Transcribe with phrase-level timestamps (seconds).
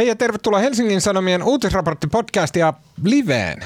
[0.00, 2.72] Hei ja tervetuloa Helsingin Sanomien uutisraporttipodcastia
[3.04, 3.64] liveen.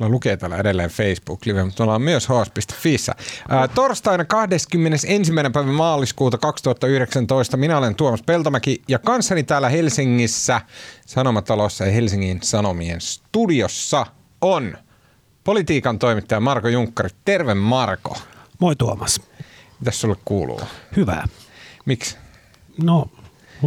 [0.00, 3.14] Mulla lukee täällä edelleen Facebook Live, mutta ollaan myös hs.fissä.
[3.48, 5.32] Ää, torstaina 21.
[5.52, 10.60] päivä maaliskuuta 2019 minä olen Tuomas Peltomäki ja kanssani täällä Helsingissä
[11.06, 14.06] Sanomatalossa ja Helsingin Sanomien studiossa
[14.40, 14.78] on
[15.44, 17.08] politiikan toimittaja Marko Junkkari.
[17.24, 18.16] Terve Marko.
[18.58, 19.20] Moi Tuomas.
[19.80, 20.60] Mitäs sulle kuuluu?
[20.96, 21.28] Hyvää.
[21.86, 22.16] Miksi?
[22.82, 23.08] No,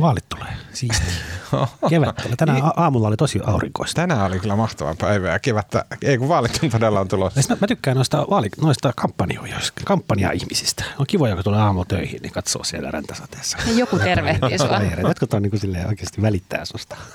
[0.02, 0.54] vaalit tulee.
[0.74, 1.06] Siisti.
[1.90, 2.36] Kevät tulee.
[2.38, 4.02] Tänään a- aamulla oli tosi aurinkoista.
[4.02, 7.42] Tänään oli kyllä mahtava päivä ja kevättä, ei kun vaalit on todella on tulossa.
[7.50, 10.84] Mä, mä tykkään noista, vaali, noista kampanjoista, kampanja-ihmisistä.
[11.00, 13.58] On kiva, joka tulee aamulla töihin, niin katsoo siellä räntäsateessa.
[13.68, 14.82] Ja joku tervehtii sua.
[15.08, 16.96] Jotkut on niin kuin silleen oikeasti välittää susta.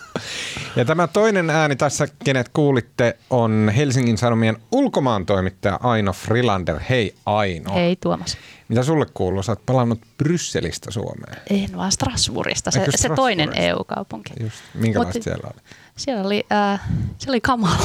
[0.76, 6.80] Ja tämä toinen ääni tässä, kenet kuulitte, on Helsingin Sanomien ulkomaan toimittaja Aino Frilander.
[6.88, 7.74] Hei Aino.
[7.74, 8.36] Hei Tuomas.
[8.72, 9.42] Mitä sulle kuuluu?
[9.42, 11.42] Sä oot palannut Brysselistä Suomeen.
[11.50, 13.50] En vaan Strasbourgista, se, se toinen?
[13.54, 14.32] EU-kaupunki.
[14.40, 14.56] Just.
[14.74, 15.62] Minkälaista Mut- siellä oli?
[15.96, 16.80] Siellä oli, äh,
[17.18, 17.78] se oli kamalaa.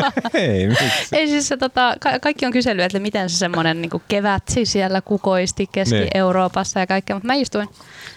[0.34, 0.84] Hei, miksi?
[1.16, 5.00] Ei siis se, tota, ka- kaikki on kysellyt, että miten se semmoinen niin kevätsi siellä
[5.00, 7.16] kukoisti Keski-Euroopassa ja kaikkea.
[7.16, 7.68] Mutta mä istuin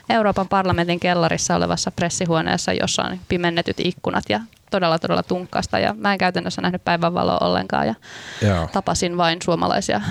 [0.09, 4.39] Euroopan parlamentin kellarissa olevassa pressihuoneessa, jossa on pimennetyt ikkunat ja
[4.71, 5.79] todella todella tunkkasta.
[5.79, 7.95] Ja mä en käytännössä nähnyt päivänvaloa ollenkaan ja
[8.41, 8.69] Joo.
[8.73, 10.01] tapasin vain suomalaisia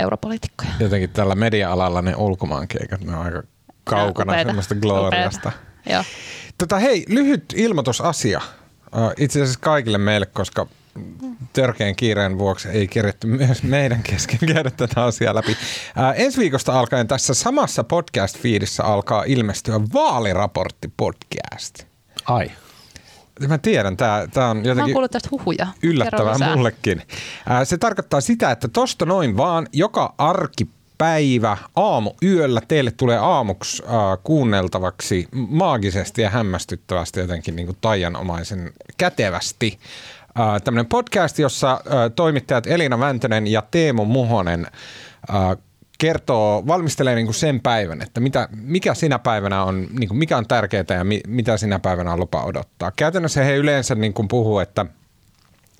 [0.00, 0.70] europoliitikkoja.
[0.80, 3.42] Jotenkin tällä media-alalla ne ulkomaankeikat, ne on aika
[3.84, 4.48] kaukana Upeita.
[4.48, 5.52] semmoista gloriasta.
[5.90, 6.04] Joo.
[6.58, 8.40] Tota, hei, lyhyt ilmoitusasia.
[9.16, 10.66] Itse asiassa kaikille meille, koska
[11.52, 15.52] törkeän kiireen vuoksi ei kirjattu myös meidän kesken käydä tätä asiaa läpi.
[15.52, 15.56] Uh,
[16.14, 21.84] ensi viikosta alkaen tässä samassa podcast-fiidissä alkaa ilmestyä vaaliraportti-podcast.
[22.26, 22.50] Ai.
[23.48, 25.66] Mä tiedän, tämä tää on Mä oon jotenkin kuullut tästä huhuja.
[25.82, 27.02] Yllättävää mullekin.
[27.48, 33.82] Ää, Se tarkoittaa sitä, että tosta noin vaan joka arkipäivä aamu yöllä teille tulee aamuksi
[33.84, 33.92] äh,
[34.22, 39.78] kuunneltavaksi maagisesti ja hämmästyttävästi jotenkin niin kuin taianomaisen kätevästi.
[40.40, 41.80] Äh, tämmöinen podcast, jossa äh,
[42.16, 44.66] toimittajat Elina Väntönen ja Teemu Muhonen
[45.30, 45.56] äh,
[45.98, 50.36] kertoo, valmistelee niin kuin sen päivän, että mitä, mikä sinä päivänä on, niin kuin mikä
[50.36, 52.92] on tärkeää ja mi, mitä sinä päivänä on lupa odottaa.
[52.96, 54.86] Käytännössä he yleensä niin kuin puhuu, että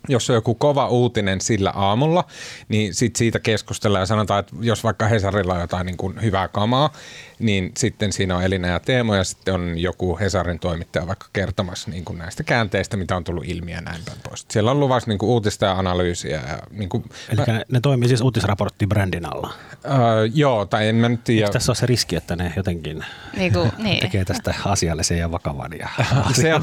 [0.08, 2.24] jos on joku kova uutinen sillä aamulla,
[2.68, 6.48] niin sit siitä keskustellaan ja sanotaan, että jos vaikka Hesarilla on jotain niin kuin hyvää
[6.48, 6.92] kamaa,
[7.38, 11.90] niin sitten siinä on Elina ja Teemo ja sitten on joku Hesarin toimittaja vaikka kertomassa
[11.90, 14.46] niin kuin näistä käänteistä, mitä on tullut ilmi ja näin päin pois.
[14.50, 16.40] Siellä on luvassa niin kuin uutista ja analyysiä.
[16.48, 19.52] Ja niin kuin, Eli ne, ne toimii siis uutisraportti brändin alla.
[19.84, 19.92] öö,
[20.34, 21.50] joo, tai en mä nyt tiedä.
[21.50, 23.04] Tässä ole se riski, että ne jotenkin
[23.36, 24.00] Niin kuin, niin.
[24.00, 25.88] tekee tästä asiallisen ja vakavan ja
[26.40, 26.62] se on,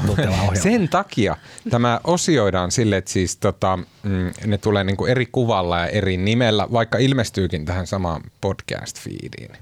[0.54, 1.36] sen takia
[1.70, 6.68] tämä osioidaan sille, että siis tota, mm, ne tulee niinku eri kuvalla ja eri nimellä,
[6.72, 9.56] vaikka ilmestyykin tähän samaan podcast-feediin.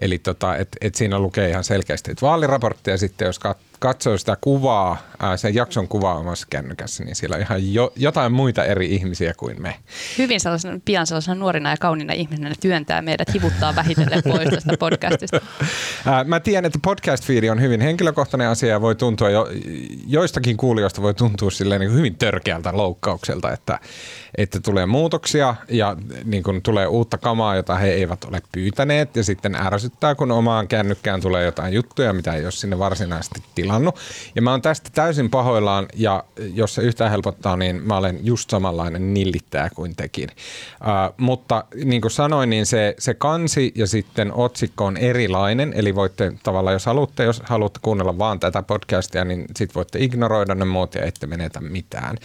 [0.00, 4.18] Eli tota, et, et siinä lukee ihan selkeästi, että vaaliraportti ja sitten jos kat- katsoo
[4.18, 8.64] sitä kuvaa, ää, sen jakson kuvaa omassa kännykässä, niin siellä on ihan jo, jotain muita
[8.64, 9.74] eri ihmisiä kuin me.
[10.18, 14.76] Hyvin sellaisena, pian sellaisena nuorina ja kauniina ihmisenä ne työntää meidät, hivuttaa vähitellen pois tästä
[14.78, 15.40] podcastista.
[16.06, 19.48] Ää, Mä tiedän, että podcast-feedi on hyvin henkilökohtainen asia ja voi tuntua jo,
[20.06, 23.78] joistakin kuulijoista voi tuntua silleen niin hyvin törkeältä loukkaukselta, että,
[24.38, 29.24] että tulee muutoksia ja niin kuin tulee uutta kamaa, jota he eivät ole pyytäneet ja
[29.24, 33.98] sitten ärsyttää, kun omaan kännykkään tulee jotain juttuja, mitä ei ole sinne varsinaisesti tilannut.
[34.34, 36.24] Ja mä oon tästä täysin pahoillaan ja
[36.54, 40.28] jos se yhtään helpottaa, niin mä olen just samanlainen nillittäjä kuin tekin.
[40.30, 45.94] Uh, mutta niin kuin sanoin, niin se, se kansi ja sitten otsikko on erilainen, eli
[45.94, 50.64] voitte tavallaan, jos haluatte, jos haluatte kuunnella vaan tätä podcastia, niin sitten voitte ignoroida ne
[50.64, 52.16] muut ja ette menetä mitään.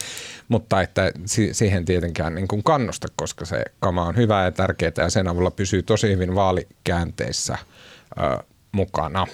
[0.48, 4.92] Mutta että si- siihen tietenkään niin kuin kannusta, koska se kama on hyvää ja tärkeää
[4.96, 7.58] ja sen avulla pysyy tosi hyvin vaalikäänteissä
[8.20, 9.26] ö, mukana.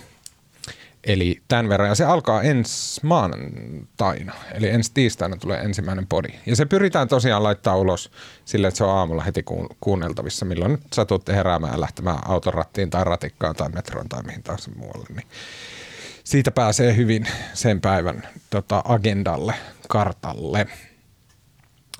[1.06, 1.88] Eli tämän verran.
[1.88, 4.32] Ja se alkaa ensi maanantaina.
[4.54, 6.28] Eli ensi tiistaina tulee ensimmäinen podi.
[6.46, 8.10] Ja se pyritään tosiaan laittaa ulos
[8.44, 10.44] sille, että se on aamulla heti kuun- kuunneltavissa.
[10.44, 14.70] Milloin nyt satutte heräämään ja lähtemään auton rattiin tai ratikkaan tai metroon tai mihin tahansa
[14.76, 15.06] muualle.
[15.08, 15.26] Niin
[16.24, 19.54] siitä pääsee hyvin sen päivän tota, agendalle,
[19.88, 20.66] kartalle.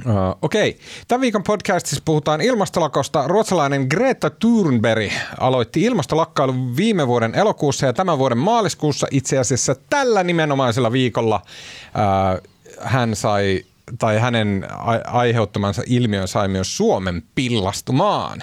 [0.07, 0.13] Uh,
[0.43, 0.69] Okei.
[0.71, 0.83] Okay.
[1.09, 3.29] Tämän viikon podcastissa puhutaan ilmastolakosta.
[3.29, 10.25] Ruotsalainen Greta Thunberg aloitti ilmastolakkailun viime vuoden elokuussa ja tämän vuoden maaliskuussa itse asiassa tällä
[10.25, 12.51] nimenomaisella viikolla uh,
[12.81, 13.65] hän sai
[13.99, 14.67] tai hänen
[15.07, 18.41] aiheuttamansa ilmiön sai myös Suomen pillastumaan.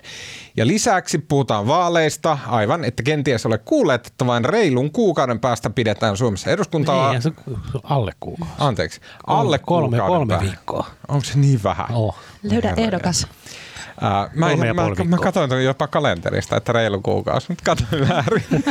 [0.58, 6.18] Ja lisäksi puhutaan vaaleista, aivan, että kenties ole kuulleet, että vain reilun kuukauden päästä pidetään
[6.18, 7.12] Suomessa eduskuntaa.
[7.12, 8.54] Niin, se on alle kuukausi.
[8.60, 10.46] Anteeksi, alle kolme, kuukauden kolme päästä.
[10.46, 10.88] viikkoa.
[11.08, 11.88] Onko se niin vähän?
[11.94, 12.16] Oh.
[12.44, 13.28] Löydä ehdokas.
[14.02, 18.44] Ää, mä, mä, mä, mä katsoin jopa kalenterista, että reilu kuukausi, mutta katsoin väärin.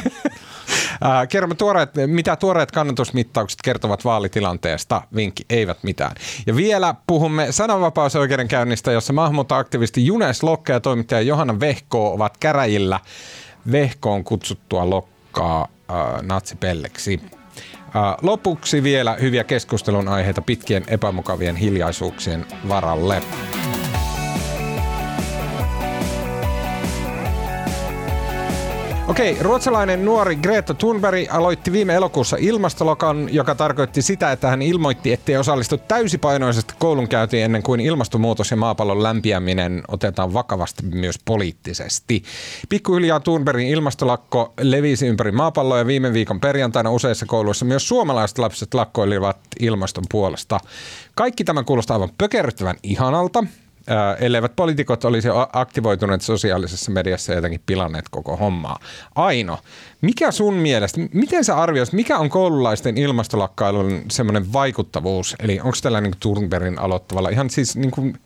[1.00, 5.02] Ää, kerromme tuoreet, mitä tuoreet kannatusmittaukset kertovat vaalitilanteesta.
[5.16, 6.16] Vinkki, eivät mitään.
[6.46, 13.00] Ja vielä puhumme sananvapausoikeudenkäynnistä, jossa maahanmuuttoaktivisti Junes Lokka ja toimittaja Johanna Vehko ovat käräjillä
[13.72, 17.20] Vehkoon kutsuttua Lokkaa äh, natsipelleksi.
[17.96, 23.22] Äh, lopuksi vielä hyviä keskustelun aiheita pitkien epämukavien hiljaisuuksien varalle.
[29.10, 35.12] Okei, ruotsalainen nuori Greta Thunberg aloitti viime elokuussa ilmastolokan, joka tarkoitti sitä, että hän ilmoitti,
[35.12, 42.22] ettei osallistu täysipainoisesti koulunkäyntiin ennen kuin ilmastonmuutos ja maapallon lämpiäminen otetaan vakavasti myös poliittisesti.
[42.68, 48.74] Pikkuhiljaa Thunbergin ilmastolakko levisi ympäri maapalloa ja viime viikon perjantaina useissa kouluissa myös suomalaiset lapset
[48.74, 50.60] lakkoilivat ilmaston puolesta.
[51.14, 53.44] Kaikki tämä kuulostaa aivan pökerryttävän ihanalta,
[54.18, 58.78] elleivät poliitikot olisi aktivoituneet sosiaalisessa mediassa jotenkin pilanneet koko hommaa.
[59.14, 59.58] Aino,
[60.00, 65.36] mikä sun mielestä, miten sä arvioisit, mikä on koululaisten ilmastolakkailun semmoinen vaikuttavuus?
[65.38, 68.20] Eli onko tällä niin Thunbergin aloittavalla ihan siis niin kuin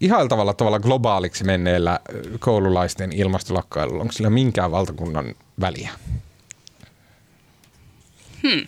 [0.00, 2.00] ihailtavalla tavalla globaaliksi menneellä
[2.38, 5.90] koululaisten ilmastolakkailulla, onko sillä minkään valtakunnan väliä?
[8.42, 8.66] Hmm.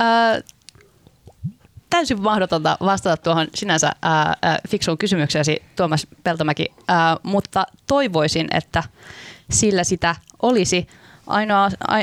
[0.00, 0.44] Uh,
[1.90, 8.82] täysin mahdotonta vastata tuohon sinänsä ää, ää, fiksuun kysymykseesi, Tuomas Peltomäki, ää, mutta toivoisin, että
[9.50, 10.88] sillä sitä olisi.
[11.26, 12.02] Ainoa a, a,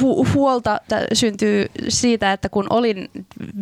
[0.00, 0.80] hu, huolta
[1.12, 3.10] syntyy siitä, että kun olin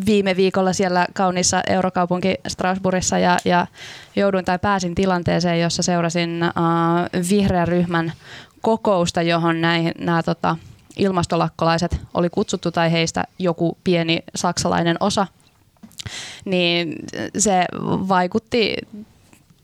[0.07, 3.67] viime viikolla siellä kauniissa eurokaupunki Strasbourgissa ja, ja
[4.17, 6.53] jouduin tai pääsin tilanteeseen, jossa seurasin ää,
[7.31, 8.13] vihreän ryhmän
[8.61, 10.57] kokousta, johon näihin, nämä tota,
[11.01, 15.27] ilmastolakkolaiset oli kutsuttu tai heistä joku pieni saksalainen osa,
[16.45, 16.95] niin
[17.39, 18.77] se vaikutti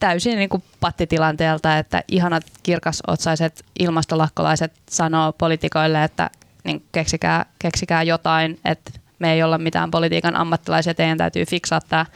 [0.01, 6.31] täysin niin kuin pattitilanteelta, että ihanat kirkasotsaiset ilmastolakkolaiset sanoo poliitikoille, että
[6.65, 12.07] niin keksikää, keksikää jotain, että me ei olla mitään politiikan ammattilaisia, teidän täytyy fiksaa tämä.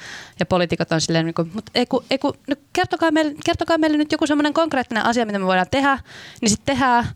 [0.41, 3.97] Ja poliitikot on silleen, niin mutta ei kun, ei kun, no kertokaa, meille, kertokaa meille
[3.97, 5.99] nyt joku semmoinen konkreettinen asia, mitä me voidaan tehdä,
[6.41, 7.07] niin sitten tehdään.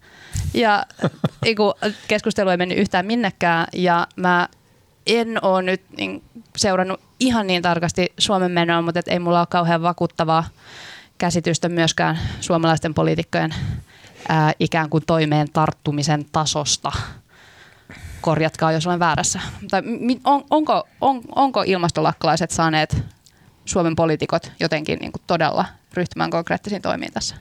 [0.54, 0.86] Ja
[1.46, 1.74] ei kun,
[2.08, 4.48] keskustelu ei mennyt yhtään minnekään ja mä
[5.06, 6.22] en ole nyt niin,
[6.56, 10.44] seurannut ihan niin tarkasti Suomen menoa, mutta et ei mulla ole kauhean vakuuttavaa
[11.18, 13.54] käsitystä myöskään suomalaisten poliitikkojen
[14.28, 16.92] ää, ikään kuin toimeen tarttumisen tasosta
[18.24, 19.40] korjatkaa, jos olen väärässä.
[19.70, 19.82] Tai
[20.24, 23.04] on, onko, on, onko ilmastolakkolaiset saaneet
[23.64, 27.36] Suomen poliitikot jotenkin niin kuin todella ryhtymään konkreettisiin toimiin tässä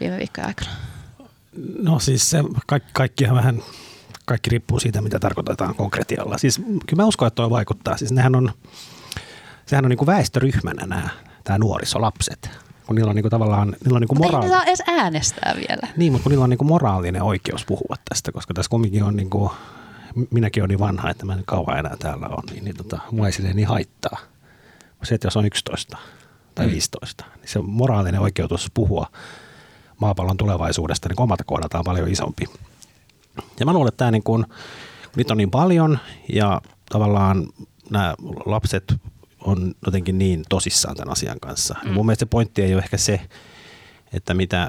[0.00, 0.70] viime viikkojen aikana?
[1.82, 3.62] No siis se kaikki, kaikkihan vähän,
[4.24, 6.38] kaikki riippuu siitä, mitä tarkoitetaan konkretialla.
[6.38, 7.96] Siis kyllä mä uskon, että tuo vaikuttaa.
[7.96, 8.52] Siis nehän on,
[9.66, 11.08] sehän on niin kuin väestöryhmänä nämä,
[11.44, 12.50] tämä nuorisolapset
[12.86, 14.46] kun niillä on niinku tavallaan niillä on niinku moraali...
[14.46, 15.88] ei edes äänestää vielä.
[15.96, 19.52] Niin, mutta kun niillä on niinku moraalinen oikeus puhua tästä, koska tässä kumminkin on niinku
[20.30, 23.26] minäkin olen niin vanha, että mä en kauan enää täällä on, niin, niin tota, mua
[23.26, 24.18] ei silleen niin haittaa.
[25.02, 25.98] Se, että jos on 11
[26.54, 29.06] tai 15, niin se moraalinen oikeutus puhua
[30.00, 32.44] maapallon tulevaisuudesta niin omalta kohdaltaan on paljon isompi.
[33.60, 34.46] Ja mä luulen, että tämä niin kun,
[35.16, 35.98] niitä on niin paljon
[36.32, 37.46] ja tavallaan
[37.90, 38.14] nämä
[38.46, 38.94] lapset
[39.40, 41.74] on jotenkin niin tosissaan tämän asian kanssa.
[41.84, 41.92] Mm.
[41.92, 43.20] Mun mielestä se pointti ei ole ehkä se,
[44.12, 44.68] että mitä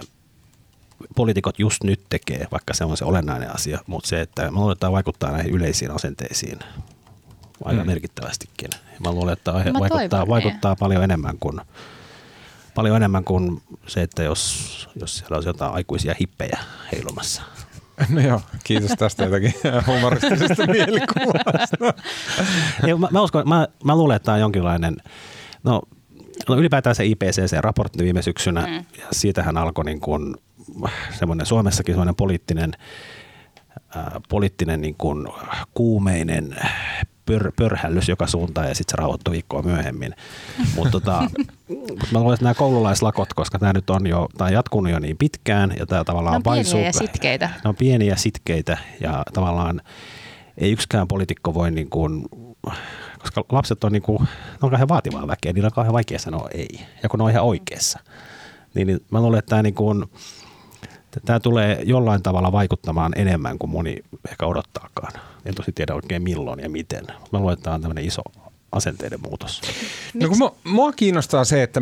[1.16, 4.74] poliitikot just nyt tekee, vaikka se on se olennainen asia, mutta se, että mä luulen,
[4.74, 6.60] että tämä vaikuttaa näihin yleisiin asenteisiin
[7.64, 7.88] aika mm.
[7.88, 8.70] merkittävästikin.
[9.04, 10.30] Mä luulen, että aihe mä vaikuttaa, niin.
[10.30, 11.62] vaikuttaa paljon enemmän kuin
[12.76, 16.60] paljon enemmän kuin se, että jos, jos siellä olisi jotain aikuisia hippejä
[16.92, 17.42] heilumassa.
[18.10, 19.54] No joo, kiitos tästä jotakin
[19.88, 21.78] humoristisesta mielikuvasta.
[23.00, 24.98] mä, mä, uskon, mä, mä luulen, että tämä on jonkinlainen,
[25.64, 25.82] no,
[26.50, 28.74] no ylipäätään se IPCC-raportti viime syksynä, mm.
[28.76, 30.36] ja siitähän alkoi niin kuin
[31.20, 32.72] semmoinen Suomessakin semmoinen poliittinen,
[33.98, 35.28] äh, poliittinen niin kuin
[35.74, 36.56] kuumeinen
[37.26, 40.16] pör, pörhällys joka suuntaan ja sitten se rauhoittui viikkoa myöhemmin.
[40.76, 41.20] Mutta tota,
[42.12, 45.18] mä luulen, että nämä koululaislakot, koska tämä nyt on jo, tämä on jatkunut jo niin
[45.18, 46.74] pitkään ja tämä tavallaan on paisuu.
[46.74, 47.50] pieniä ja sitkeitä.
[47.64, 49.82] Ne on pieniä sitkeitä ja tavallaan
[50.58, 52.26] ei yksikään poliitikko voi niin kuin,
[53.20, 56.50] koska lapset on, niin kuin, ne on kauhean vaativaa väkeä, niillä on kauhean vaikea sanoa
[56.54, 56.80] ei.
[57.04, 58.00] Ja kun ne on ihan oikeassa.
[58.74, 60.06] Niin, niin mä luulen, että tämä niin kuin,
[61.26, 63.98] tämä tulee jollain tavalla vaikuttamaan enemmän kuin moni
[64.30, 65.14] ehkä odottaakaan.
[65.46, 67.08] En tosi tiedä oikein milloin ja miten.
[67.32, 68.22] Mä luulen, että tämä on tämmöinen iso
[68.72, 69.62] asenteiden muutos.
[70.14, 71.82] No kun mua, mua kiinnostaa se, että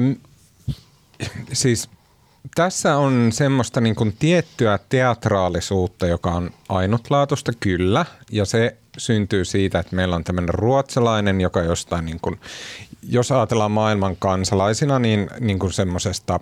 [1.53, 1.89] siis
[2.55, 9.79] tässä on semmoista niin kuin tiettyä teatraalisuutta, joka on ainutlaatuista kyllä, ja se syntyy siitä,
[9.79, 12.39] että meillä on tämmöinen ruotsalainen, joka jostain, niin kuin,
[13.09, 16.39] jos ajatellaan maailman kansalaisina, niin, niin kuin semmoisesta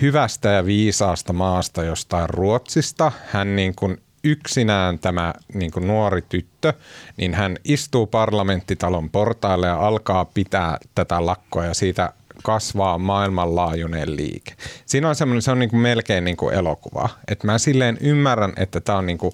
[0.00, 3.12] hyvästä ja viisaasta maasta jostain Ruotsista.
[3.26, 6.72] Hän niin kuin yksinään tämä niin kuin nuori tyttö,
[7.16, 12.12] niin hän istuu parlamenttitalon portaille ja alkaa pitää tätä lakkoa ja siitä
[12.42, 14.52] kasvaa maailmanlaajuinen liike.
[14.86, 17.08] Siinä on semmoinen, se on niin kuin melkein niin kuin elokuva.
[17.28, 19.32] että mä silleen ymmärrän, että tämä on niin kuin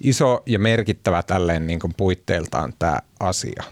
[0.00, 3.62] iso ja merkittävä tälleen niin kuin puitteiltaan tämä asia.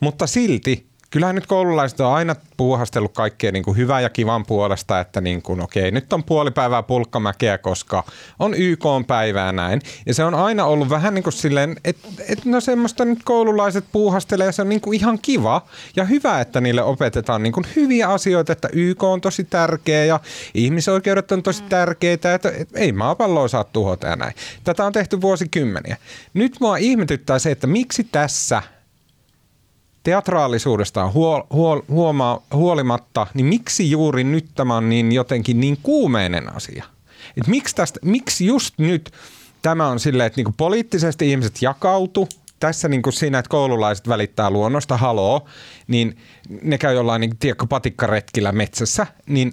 [0.00, 5.00] Mutta silti kyllähän nyt koululaiset on aina puuhastellut kaikkea niin kuin hyvää ja kivan puolesta,
[5.00, 8.04] että niin kuin, okei, nyt on puoli päivää pulkkamäkeä, koska
[8.38, 9.80] on YK on päivää näin.
[10.06, 13.84] Ja se on aina ollut vähän niin kuin silleen, että et no semmoista nyt koululaiset
[13.92, 15.66] puuhastelee ja se on niin kuin ihan kiva
[15.96, 20.20] ja hyvä, että niille opetetaan niin kuin hyviä asioita, että YK on tosi tärkeä ja
[20.54, 24.34] ihmisoikeudet on tosi tärkeitä, että ei maapalloa saa tuhota ja näin.
[24.64, 25.96] Tätä on tehty vuosikymmeniä.
[26.34, 28.62] Nyt mua ihmetyttää se, että miksi tässä–
[30.04, 36.56] teatraalisuudestaan huol, huol, huoma, huolimatta, niin miksi juuri nyt tämä on niin jotenkin niin kuumeinen
[36.56, 36.84] asia?
[37.36, 39.10] Et miksi, tästä, miksi just nyt
[39.62, 42.28] tämä on silleen, että niinku poliittisesti ihmiset jakautu,
[42.60, 45.44] tässä niin kuin siinä, että koululaiset välittää luonnosta, haloo,
[45.86, 46.16] niin
[46.62, 49.52] ne käy jollain niin, tiedätkö, patikkaretkillä metsässä, niin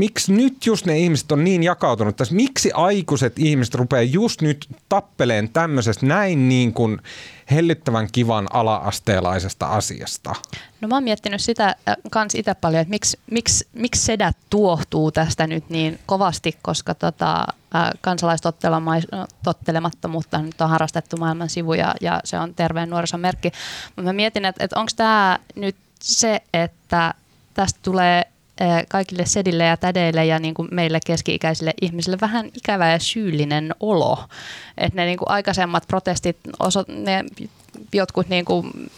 [0.00, 2.34] miksi nyt just ne ihmiset on niin jakautunut tässä?
[2.34, 6.98] Miksi aikuiset ihmiset rupeaa just nyt tappeleen tämmöisestä näin niin kuin
[7.50, 10.34] hellyttävän kivan ala-asteelaisesta asiasta?
[10.80, 11.74] No mä oon miettinyt sitä äh,
[12.10, 17.46] kans itse paljon, että miksi, miksi, miksi sedät tuohtuu tästä nyt niin kovasti, koska tota,
[17.74, 23.52] äh, kansalaistottelemattomuutta nyt on harrastettu maailman sivuja ja se on terveen nuorison merkki.
[23.96, 27.14] Mä mietin, että, että onko tämä nyt se, että
[27.54, 28.26] tästä tulee
[28.88, 34.24] kaikille sedille ja tädeille ja niin kuin meille keski-ikäisille ihmisille vähän ikävä ja syyllinen olo.
[34.78, 37.24] Että ne niin kuin aikaisemmat protestit, oso, ne
[37.92, 38.90] jotkut niin kuin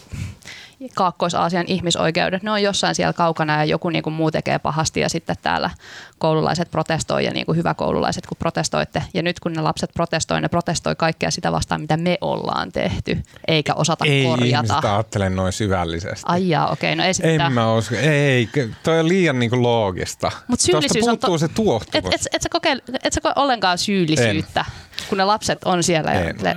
[0.95, 5.09] Kaakkois-Aasian ihmisoikeudet, ne on jossain siellä kaukana ja joku niin kuin muu tekee pahasti ja
[5.09, 5.69] sitten täällä
[6.17, 9.03] koululaiset protestoi ja niin kuin hyvä koululaiset kun protestoitte.
[9.13, 13.23] Ja nyt kun ne lapset protestoi, ne protestoi kaikkea sitä vastaan, mitä me ollaan tehty,
[13.47, 14.81] eikä osata ei korjata.
[14.83, 16.23] Ei ajattele noin syvällisesti.
[16.25, 17.49] Ai jaa, okei, no ei En sitä.
[17.49, 17.95] mä usko.
[17.95, 18.49] Ei,
[18.83, 20.31] toi on liian niin kuin loogista.
[20.47, 21.37] Mut syyllisyys on to...
[21.37, 22.13] se tuohtumus.
[22.13, 24.65] Et, et, et, sä kokeile, et sä koe ollenkaan syyllisyyttä.
[24.67, 26.13] En kun ne lapset on siellä.
[26.13, 26.35] Ja en.
[26.41, 26.55] Le-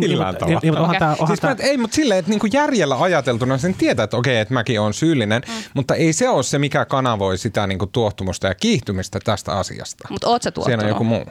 [0.00, 1.56] Millään tavalla.
[1.58, 5.42] Ei, mutta silleen, että niinku järjellä ajateltuna sen tietää, että okei, että mäkin olen syyllinen,
[5.48, 5.54] mm.
[5.74, 10.08] mutta ei se ole se, mikä kanavoi sitä niinku tuohtumusta ja kiihtymistä tästä asiasta.
[10.10, 10.80] Mutta oot sä tuottunut?
[10.80, 11.24] Siinä on joku muu.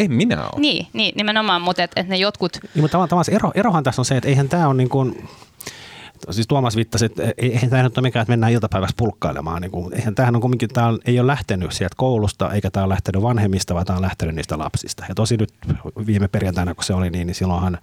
[0.00, 0.60] En minä ole.
[0.60, 2.58] Niin, niin nimenomaan, mutta et, et ne jotkut...
[2.62, 5.28] Niin, mutta tavallaan ero, erohan tässä on se, että eihän tämä ole niin kuin,
[6.30, 9.62] siis Tuomas viittasi, että eihän tämä nyt ole mikään, että mennään iltapäivässä pulkkailemaan.
[9.62, 12.92] Niin kuin, eihän tämähän on kumminkin, tämä ei ole lähtenyt sieltä koulusta, eikä tämä ole
[12.92, 15.04] lähtenyt vanhemmista, vaan tämä on lähtenyt niistä lapsista.
[15.08, 15.52] Ja tosi nyt
[16.06, 17.78] viime perjantaina, kun se oli niin, niin silloinhan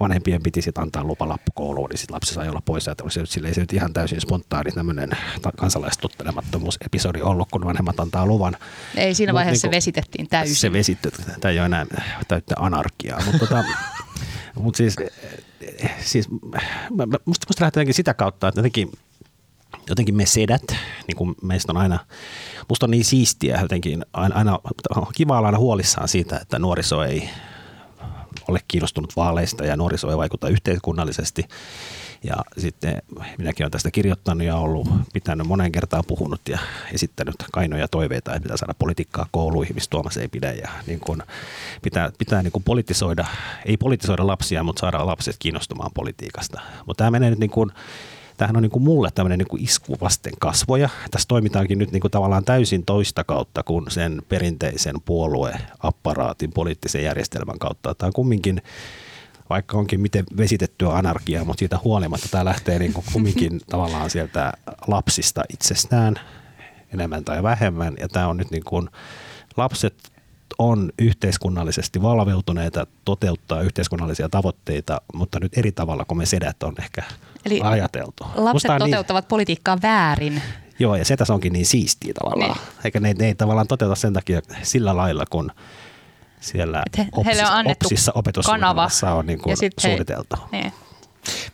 [0.00, 2.88] vanhempien piti sitten antaa lupalappu kouluun, niin sitten lapsi sai olla pois.
[2.88, 5.10] Että se, sille ei se nyt ihan täysin spontaani tämmöinen
[5.56, 8.56] kansalaistuttelemattomuus-episodi ollut, kun vanhemmat antaa luvan.
[8.96, 10.56] Ei, siinä vaiheessa Mut, niin se vesitettiin täysin.
[10.56, 11.86] Se vesitettiin, tämä ei ole enää
[12.28, 13.20] täyttä anarkiaa.
[13.24, 13.64] Mutta tota,
[14.62, 14.96] mut siis
[16.00, 18.92] siis musta, musta lähtee sitä kautta, että jotenkin,
[19.88, 20.62] jotenkin me sedät,
[21.06, 21.98] niin kuin meistä on aina,
[22.68, 24.58] musta on niin siistiä jotenkin, aina, aina
[25.14, 27.30] kiva olla aina huolissaan siitä, että nuoriso ei
[28.48, 31.44] ole kiinnostunut vaaleista ja nuoriso ei vaikuta yhteiskunnallisesti.
[32.24, 33.02] Ja sitten
[33.38, 36.58] minäkin olen tästä kirjoittanut ja ollut pitänyt monen kertaan puhunut ja
[36.92, 40.52] esittänyt kainoja toiveita, että pitää saada politiikkaa kouluihin, missä Tuomas ei pidä.
[40.52, 41.22] Ja niin kuin
[41.82, 43.26] pitää pitää niin kuin politisoida,
[43.66, 46.60] ei politisoida lapsia, mutta saada lapset kiinnostumaan politiikasta.
[46.86, 47.70] Mutta tämä menee nyt niin kuin,
[48.36, 50.88] tämähän on niin kuin mulle tämmöinen niin kuin isku vasten kasvoja.
[51.10, 57.58] Tässä toimitaankin nyt niin kuin tavallaan täysin toista kautta kuin sen perinteisen puolueapparaatin poliittisen järjestelmän
[57.58, 57.94] kautta.
[57.94, 58.62] Tämä on kumminkin
[59.50, 64.52] vaikka onkin miten vesitettyä anarkiaa, mutta siitä huolimatta tämä lähtee niin kuin kumminkin tavallaan sieltä
[64.86, 66.14] lapsista itsestään
[66.94, 67.94] enemmän tai vähemmän.
[68.00, 68.88] Ja tämä on nyt niin kuin,
[69.56, 70.12] lapset
[70.58, 77.02] on yhteiskunnallisesti valveutuneita toteuttaa yhteiskunnallisia tavoitteita, mutta nyt eri tavalla kuin me sedät on ehkä
[77.44, 78.26] Eli ajateltu.
[78.34, 80.42] Lapset niin- toteuttavat niin, politiikkaa väärin.
[80.78, 82.50] Joo, ja se tässä onkin niin siistiä tavallaan.
[82.50, 82.84] Niin.
[82.84, 85.52] Eikä ne, ne ei tavallaan toteuta sen takia sillä lailla, kun–
[86.40, 90.36] siellä he, opsissa, on opsissa opetussuunnitelmassa on niin kuin suunniteltu.
[90.52, 90.72] He, niin.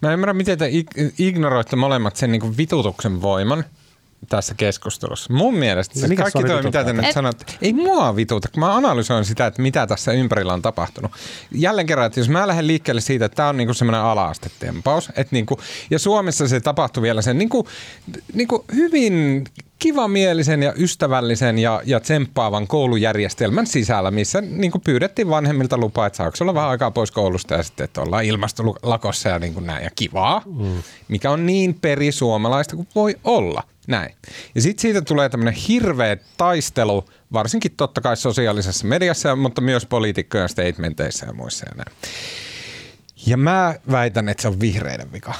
[0.01, 0.71] Mä ymmärrän, miten te
[1.19, 3.65] ignoroitte molemmat sen niin kuin vitutuksen voiman
[4.29, 5.33] tässä keskustelussa.
[5.33, 9.25] Mun mielestä se kaikki toi, mitä te nyt sanot, ei mua vituta, kun mä analysoin
[9.25, 11.13] sitä, että mitä tässä ympärillä on tapahtunut.
[11.51, 15.29] Jälleen kerran, että jos mä lähden liikkeelle siitä, että tämä on niinku semmoinen ala-astetempaus, että
[15.31, 15.61] niinku,
[15.91, 17.69] ja Suomessa se tapahtui vielä sen niinku,
[18.35, 19.45] niinku hyvin
[19.85, 26.17] kivamielisen ja ystävällisen ja, ja tsemppaavan koulujärjestelmän sisällä, missä niin kuin pyydettiin vanhemmilta lupaa, että
[26.17, 29.85] saako olla vähän aikaa pois koulusta ja sitten, että ollaan ilmastolakossa ja niin kuin näin
[29.85, 30.83] ja kivaa, mm.
[31.09, 33.63] mikä on niin perisuomalaista kuin voi olla.
[33.87, 34.15] Näin.
[34.55, 40.49] Ja sitten siitä tulee tämmöinen hirveä taistelu, varsinkin totta kai sosiaalisessa mediassa, mutta myös poliitikkojen
[40.49, 41.97] statementeissa ja muissa ja näin.
[43.27, 45.35] Ja mä väitän, että se on vihreiden vika.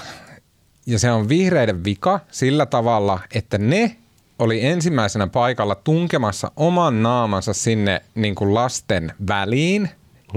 [0.87, 3.97] Ja se on vihreiden vika sillä tavalla, että ne
[4.39, 9.91] oli ensimmäisenä paikalla tunkemassa oman naamansa sinne niin kuin lasten väliin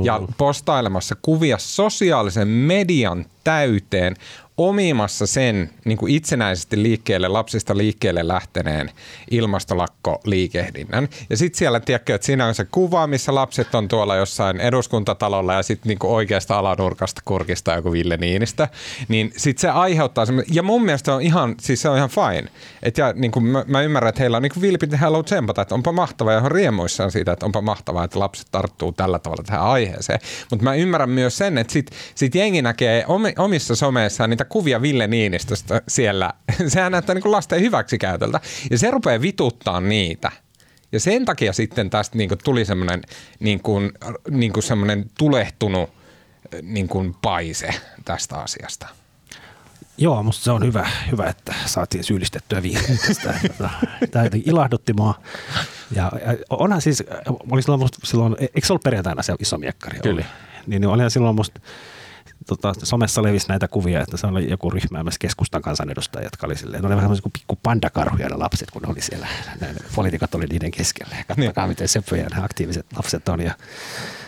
[0.04, 4.16] ja postailemassa kuvia sosiaalisen median täyteen
[4.58, 8.92] omimassa sen niin kuin itsenäisesti liikkeelle, lapsista liikkeelle lähteneen
[9.32, 11.10] ilmastolakko-liikehdinnän.
[11.30, 15.54] Ja sitten siellä, tiedätkö, että siinä on se kuva, missä lapset on tuolla jossain eduskuntatalolla
[15.54, 18.68] ja sitten niin oikeasta alanurkasta kurkista joku Ville Niinistä.
[19.08, 22.50] Niin sitten se aiheuttaa semmoinen, ja mun mielestä on ihan, siis se on ihan fine.
[22.84, 25.62] Et ja niin kuin mä, mä, ymmärrän, että heillä on niin vilpit ja haluaa tsempata,
[25.62, 29.44] että onpa mahtavaa ja on riemuissaan siitä, että onpa mahtavaa, että lapset tarttuu tällä tavalla
[29.44, 30.20] tähän aiheeseen.
[30.50, 33.06] Mutta mä ymmärrän myös sen, että sit, sit jengi näkee
[33.38, 36.34] omissa someissaan niitä kuvia Ville Niinistöstä siellä.
[36.68, 38.40] Sehän näyttää niin kuin lasten hyväksikäytöltä.
[38.72, 40.32] Ja se rupeaa vituttaa niitä.
[40.92, 43.02] Ja sen takia sitten tästä niin kuin tuli semmoinen
[43.40, 43.92] niin kuin,
[44.30, 45.90] niin kuin semmoinen tulehtunut
[46.62, 47.70] niin kuin paise
[48.06, 48.88] tästä asiasta.
[49.98, 53.40] Joo, musta se on hyvä, hyvä että saatiin syyllistettyä vihreästä.
[54.12, 55.14] Tämä jotenkin ilahdutti mua.
[55.96, 56.12] Ja,
[56.50, 57.04] onhan siis,
[57.52, 60.00] oli silloin, musta, silloin eikö se ollut perjantaina se iso miekkari?
[60.00, 60.14] Kyllä.
[60.14, 60.26] Oli?
[60.68, 61.62] Niin, niin olihan silloin musta
[62.48, 66.82] tota, somessa levisi näitä kuvia, että se oli joku ryhmäämässä keskustan kansanedustajia, jotka oli silleen,
[66.82, 69.28] ne oli vähän kuin pikku pandakarhuja ne lapset, kun ne oli siellä.
[69.62, 71.16] Ne poliitikot oli niiden keskellä.
[71.28, 71.70] Katsokaa, niin.
[71.70, 73.42] miten seppoja aktiiviset lapset on.
[73.42, 73.54] Ja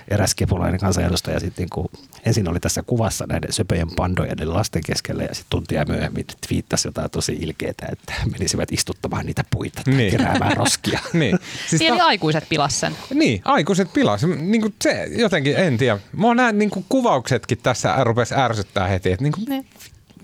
[0.10, 1.88] eräs kepulainen kansanedustaja sitten niin kuin,
[2.26, 7.12] ensin oli tässä kuvassa näiden söpöjen pandojen lasten keskellä ja sitten tuntia myöhemmin twiittasi jotain
[7.12, 10.12] tosi ilkeitä, että menisivät istuttamaan niitä puita tai niin.
[10.12, 11.00] keräämään roskia.
[11.14, 11.40] niin.
[11.68, 12.96] Siis Eli ta- aikuiset pilas sen.
[13.14, 14.24] Niin, aikuiset pilas.
[14.24, 16.00] Niin kuin se jotenkin, en tiedä.
[16.16, 19.66] Mua nämä niin kuin kuvauksetkin tässä rupesi ärsyttää heti, että niin kuin, niin.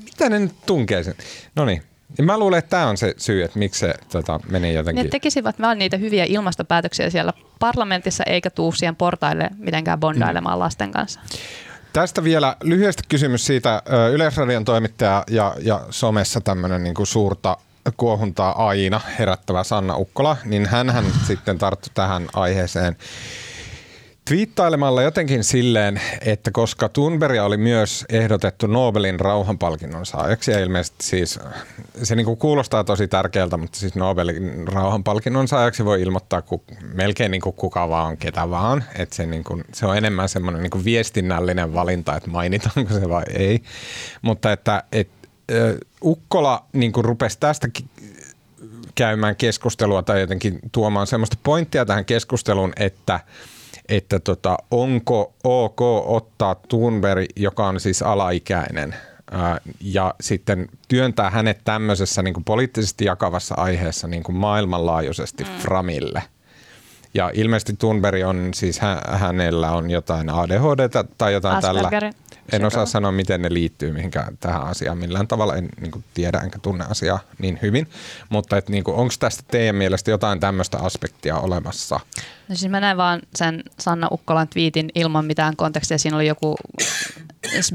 [0.03, 1.15] mitä ne nyt tunkee sen.
[1.55, 1.83] No niin,
[2.17, 5.03] ja mä luulen, että tämä on se syy, että miksi se tota, meni jotenkin.
[5.03, 10.60] Ne tekisivät vaan niitä hyviä ilmastopäätöksiä siellä parlamentissa, eikä tuu siihen portaille mitenkään bondailemaan mm.
[10.60, 11.19] lasten kanssa.
[11.93, 13.81] Tästä vielä lyhyesti kysymys siitä
[14.13, 17.57] Yleisradion toimittaja ja, ja somessa tämmöinen niin kuin suurta
[17.98, 22.96] kuohuntaa aina herättävä Sanna Ukkola, niin hän sitten tarttui tähän aiheeseen
[24.25, 31.40] twiittailemalla jotenkin silleen, että koska Thunberg oli myös ehdotettu Nobelin rauhanpalkinnon saajaksi, ja ilmeisesti siis
[32.03, 37.31] se niin kuin kuulostaa tosi tärkeältä, mutta siis Nobelin rauhanpalkinnon saajaksi voi ilmoittaa ku, melkein
[37.31, 38.83] niin kuin kuka vaan, ketä vaan.
[38.96, 43.09] Että se, niin kuin, se on enemmän semmoinen niin kuin viestinnällinen valinta, että mainitaanko se
[43.09, 43.64] vai ei.
[44.22, 45.09] Mutta että et,
[46.03, 47.68] Ukkola niin kuin rupesi tästä
[48.96, 53.20] käymään keskustelua tai jotenkin tuomaan semmoista pointtia tähän keskusteluun, että–
[53.90, 58.96] että tota, onko ok ottaa Thunberg, joka on siis alaikäinen,
[59.31, 65.50] ää, ja sitten työntää hänet tämmöisessä niin kuin poliittisesti jakavassa aiheessa niin kuin maailmanlaajuisesti mm.
[65.59, 66.24] framille.
[67.14, 72.14] Ja ilmeisesti Thunberg on siis, hä- hänellä on jotain ADHD tai jotain Aspergerin.
[72.14, 72.25] tällä.
[72.51, 75.55] En osaa sanoa, miten ne liittyy mihinkään tähän asiaan millään tavalla.
[75.55, 77.88] En niin kuin, tiedä enkä tunne asiaa niin hyvin.
[78.29, 82.00] Mutta niin onko tästä teidän mielestä jotain tämmöistä aspektia olemassa?
[82.50, 85.98] No siis mä näin vaan sen Sanna Ukkolan twiitin ilman mitään kontekstia.
[85.98, 86.55] Siinä oli joku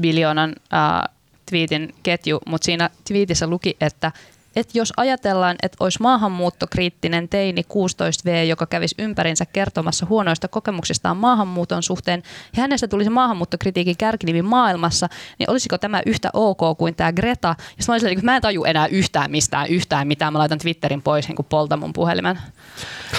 [0.01, 1.15] biljoonan äh,
[1.49, 4.11] twiitin ketju, mutta siinä twiitissä luki, että–
[4.55, 11.83] että jos ajatellaan, että olisi maahanmuuttokriittinen teini 16V, joka kävisi ympärinsä kertomassa huonoista kokemuksistaan maahanmuuton
[11.83, 12.23] suhteen,
[12.55, 15.09] ja hänestä tulisi maahanmuuttokritiikin kärkinivi maailmassa,
[15.39, 17.47] niin olisiko tämä yhtä ok kuin tämä Greta?
[17.47, 21.01] Ja mä, olisin, että mä en taju enää yhtään mistään yhtään mitään, mä laitan Twitterin
[21.01, 22.39] pois niin kuin polta mun puhelimen.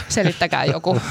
[0.08, 1.00] Selittäkää joku.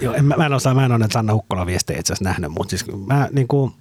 [0.00, 2.30] Joo, en, mä, mä en osaa, mä en ole näitä Sanna Hukkola viestejä itse asiassa
[2.30, 3.72] nähnyt, mutta siis mä niin kuin,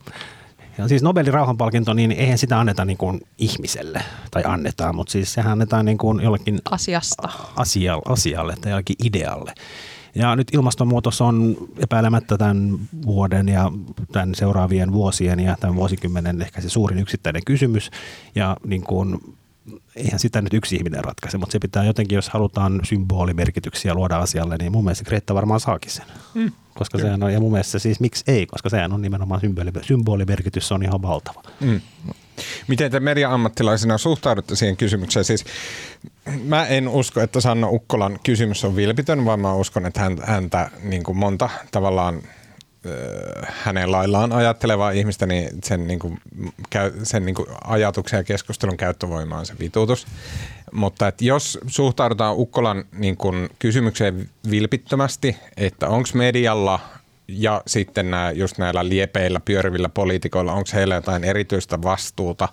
[0.79, 5.33] ja siis Nobelin rauhanpalkinto, niin eihän sitä anneta niin kuin ihmiselle, tai annetaan, mutta siis
[5.33, 7.29] sehän annetaan niin kuin jollekin Asiasta.
[7.55, 9.53] Asia, asialle tai jollekin idealle.
[10.15, 13.71] Ja nyt ilmastonmuutos on epäilemättä tämän vuoden ja
[14.11, 17.91] tämän seuraavien vuosien ja tämän vuosikymmenen ehkä se suurin yksittäinen kysymys.
[18.35, 19.19] Ja niin kuin
[19.95, 24.57] eihän sitä nyt yksi ihminen ratkaise, mutta se pitää jotenkin, jos halutaan symbolimerkityksiä luoda asialle,
[24.57, 26.05] niin mun mielestä Greta varmaan saakin sen.
[26.33, 26.51] Mm.
[26.75, 27.07] Koska Kyllä.
[27.07, 30.73] sehän on, ja mun mielestä siis miksi ei, koska sehän on nimenomaan symboli, symbolimerkitys, se
[30.73, 31.43] on ihan valtava.
[31.59, 31.81] Mm.
[32.67, 35.25] Miten te media-ammattilaisina suhtaudutte siihen kysymykseen?
[35.25, 35.45] Siis
[36.43, 40.69] mä en usko, että Sanna Ukkolan kysymys on vilpitön, vaan mä uskon, että häntä, häntä
[40.83, 42.21] niin kuin monta tavallaan
[43.43, 46.19] hänen laillaan ajattelevaa ihmistä, niin sen, niin kuin,
[47.03, 50.07] sen niin kuin ajatuksen ja keskustelun käyttövoima on se vituutus.
[50.71, 56.79] Mutta että jos suhtaudutaan Ukkolan niin kuin, kysymykseen vilpittömästi, että onko medialla
[57.31, 62.47] ja sitten nämä, just näillä liepeillä pyörivillä poliitikoilla, onko heillä jotain erityistä vastuuta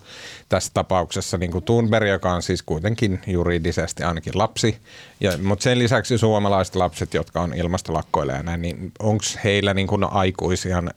[0.49, 4.77] tässä tapauksessa, niin kuin Thunberg, joka on siis kuitenkin juridisesti ainakin lapsi,
[5.19, 9.87] ja, mutta sen lisäksi suomalaiset lapset, jotka on ilmastolakkoilla ja näin, niin onko heillä niin
[9.87, 10.03] kuin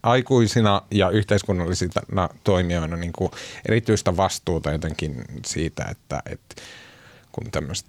[0.03, 3.31] aikuisina ja yhteiskunnallisina toimijoina niin kuin
[3.69, 6.63] erityistä vastuuta jotenkin siitä, että, että
[7.33, 7.87] kun tämmöiset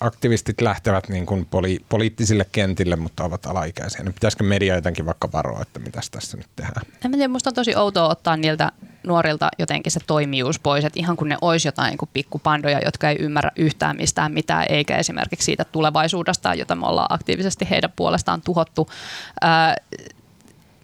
[0.00, 5.32] aktivistit lähtevät niin kuin poli- poliittisille kentille, mutta ovat alaikäisiä, niin pitäisikö media jotenkin vaikka
[5.32, 6.86] varoa, että mitä tässä nyt tehdään?
[7.04, 8.72] En tiedä, musta on tosi outoa ottaa niiltä
[9.06, 13.16] nuorilta jotenkin se toimijuus pois, että ihan kun ne olisi jotain niin pikkupandoja, jotka ei
[13.16, 18.88] ymmärrä yhtään mistään mitään, eikä esimerkiksi siitä tulevaisuudesta, jota me ollaan aktiivisesti heidän puolestaan tuhottu.
[19.40, 19.76] Ää,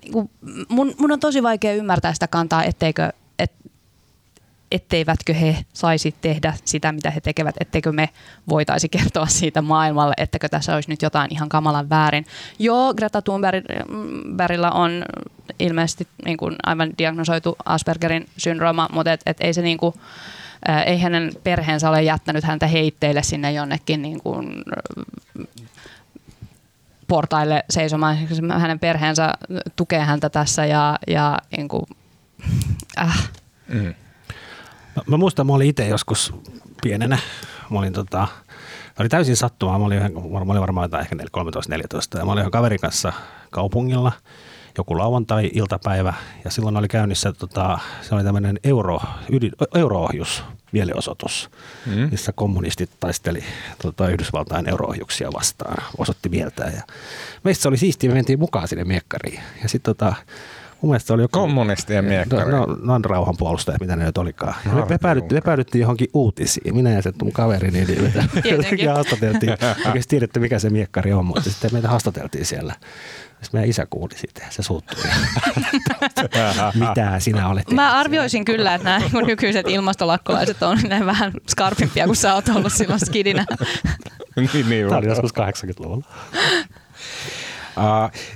[0.03, 0.31] niin
[0.69, 3.13] mun, mun on tosi vaikea ymmärtää sitä kantaa, etteikö
[4.73, 8.09] etteivätkö he saisi tehdä sitä, mitä he tekevät, etteikö me
[8.49, 12.27] voitaisi kertoa siitä maailmalle, ettekö tässä olisi nyt jotain ihan kamalan väärin.
[12.59, 15.05] Joo, Greta Thunbergilla on
[15.59, 19.95] ilmeisesti niin kuin aivan diagnosoitu Aspergerin syndrooma, mutta et, et ei se niin kuin,
[20.87, 24.65] ei hänen perheensä ole jättänyt häntä heitteille sinne jonnekin niin kuin
[27.09, 28.19] portaille seisomaan.
[28.59, 29.35] Hänen perheensä
[29.77, 31.85] tukee häntä tässä ja, ja niin kuin,
[32.99, 33.31] äh.
[33.69, 33.95] mm.
[35.07, 36.35] Mä muistan, mä olin itse joskus
[36.83, 37.19] pienenä.
[37.71, 38.29] Mä olin tota,
[38.99, 39.79] oli täysin sattumaa.
[39.79, 40.03] Mä olin,
[40.47, 43.13] mä olin varmaan jotain ehkä 13-14 ja mä olin ihan kaverin kanssa
[43.51, 44.13] kaupungilla
[44.79, 49.01] joku lauantai-iltapäivä ja silloin oli käynnissä, tota, se oli tämmöinen euro,
[49.33, 51.51] ydin, euroohjus mielenosoitus,
[51.87, 52.09] mm.
[52.11, 53.45] missä kommunistit taisteli
[53.83, 56.73] tota, Yhdysvaltain euroohjuksia vastaan, osoitti mieltään.
[56.75, 56.83] Ja
[57.45, 59.41] meistä se oli siistiä, me mentiin mukaan sinne miekkariin.
[59.63, 60.15] Ja sitten tota,
[60.83, 61.39] Mun mielestä se oli joku...
[61.39, 62.53] Kommunistien miekkari.
[62.53, 64.55] No, no, no rauhanpuolustajat, mitä ne nyt olikaan.
[64.65, 66.75] Me, me, päädyttiin, me päädyttiin johonkin uutisiin.
[66.75, 69.53] Minä ja se mun kaveri, niin, niin meitä haastateltiin.
[69.87, 72.75] Oikeasti tiedätte, mikä se miekkari on, mutta sitten meitä haastateltiin siellä.
[73.29, 75.03] Sitten meidän isä kuuli siitä ja se suuttui.
[76.89, 82.35] Mitä sinä olet Mä arvioisin kyllä, että nämä nykyiset ilmastolakkolaiset on vähän skarpimpia kuin sä
[82.35, 83.47] oot ollut silloin skidinä.
[84.37, 86.05] niin, niin, Tämä oli joskus 80-luvulla.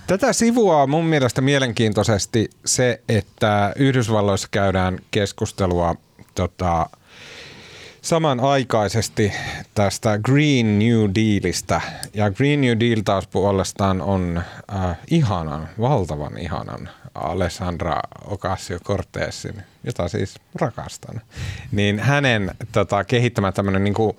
[0.06, 5.94] Tätä sivua mun mielestä mielenkiintoisesti se, että Yhdysvalloissa käydään keskustelua
[6.34, 6.86] tota,
[8.02, 9.32] samanaikaisesti
[9.74, 11.80] tästä Green New Dealista.
[12.14, 14.42] Ja Green New Deal taas puolestaan on
[14.74, 21.20] äh, ihanan, valtavan ihanan Alessandra Ocasio-Cortezin, jota siis rakastan,
[21.72, 24.16] niin hänen tota, kehittämä tämmöinen niin kuin,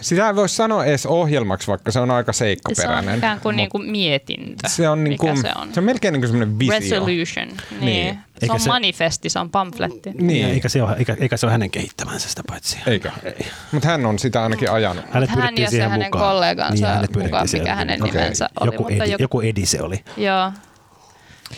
[0.00, 3.04] sitä ei voi sanoa edes ohjelmaksi, vaikka se on aika seikkaperäinen.
[3.04, 4.68] Se on ikään kuin, niin kuin mietintö.
[4.68, 5.74] Se on, niin kuin, se on?
[5.74, 6.74] se on melkein niin kuin semmoinen visio.
[6.74, 7.80] Resolution, niin.
[7.80, 8.18] niin.
[8.46, 10.10] Se on se, manifesti, se on pamfletti.
[10.10, 10.46] Niin.
[10.46, 12.78] Eikä se ole, eikä, eikä se ole hänen kehittämänsä sitä paitsi.
[12.86, 13.10] Eikö?
[13.24, 13.46] Ei.
[13.72, 15.04] Mutta hän on sitä ainakin ajanut.
[15.10, 16.24] Hänet hän ja se hänen mukaan.
[16.24, 18.20] kollegansa niin, mukaan, mikä hänen okay.
[18.20, 18.74] nimensä oli.
[18.74, 20.04] Joku, edi, joku, joku Edi se oli.
[20.16, 20.52] Joo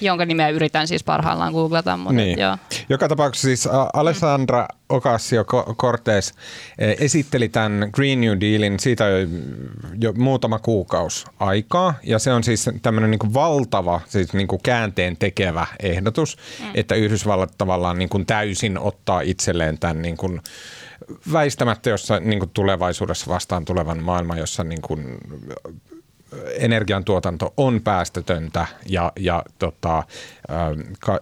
[0.01, 1.97] jonka nimeä yritän siis parhaillaan googlata.
[1.97, 2.39] Mutta niin.
[2.39, 2.57] joo.
[2.89, 6.33] Joka tapauksessa siis Alessandra Ocasio-Cortez
[6.79, 9.29] eh, esitteli tämän Green New Dealin siitä jo,
[10.01, 11.95] jo muutama kuukausi aikaa.
[12.03, 16.71] Ja se on siis tämmöinen niin valtava, siis niin kuin käänteen tekevä ehdotus, mm.
[16.75, 20.41] että Yhdysvallat tavallaan niin kuin täysin ottaa itselleen tämän niin kuin
[21.33, 25.19] väistämättä jossa niin kuin tulevaisuudessa vastaan tulevan maailman, jossa niin kuin
[26.59, 30.03] energiantuotanto on päästötöntä ja, ja tota,
[31.01, 31.19] ka,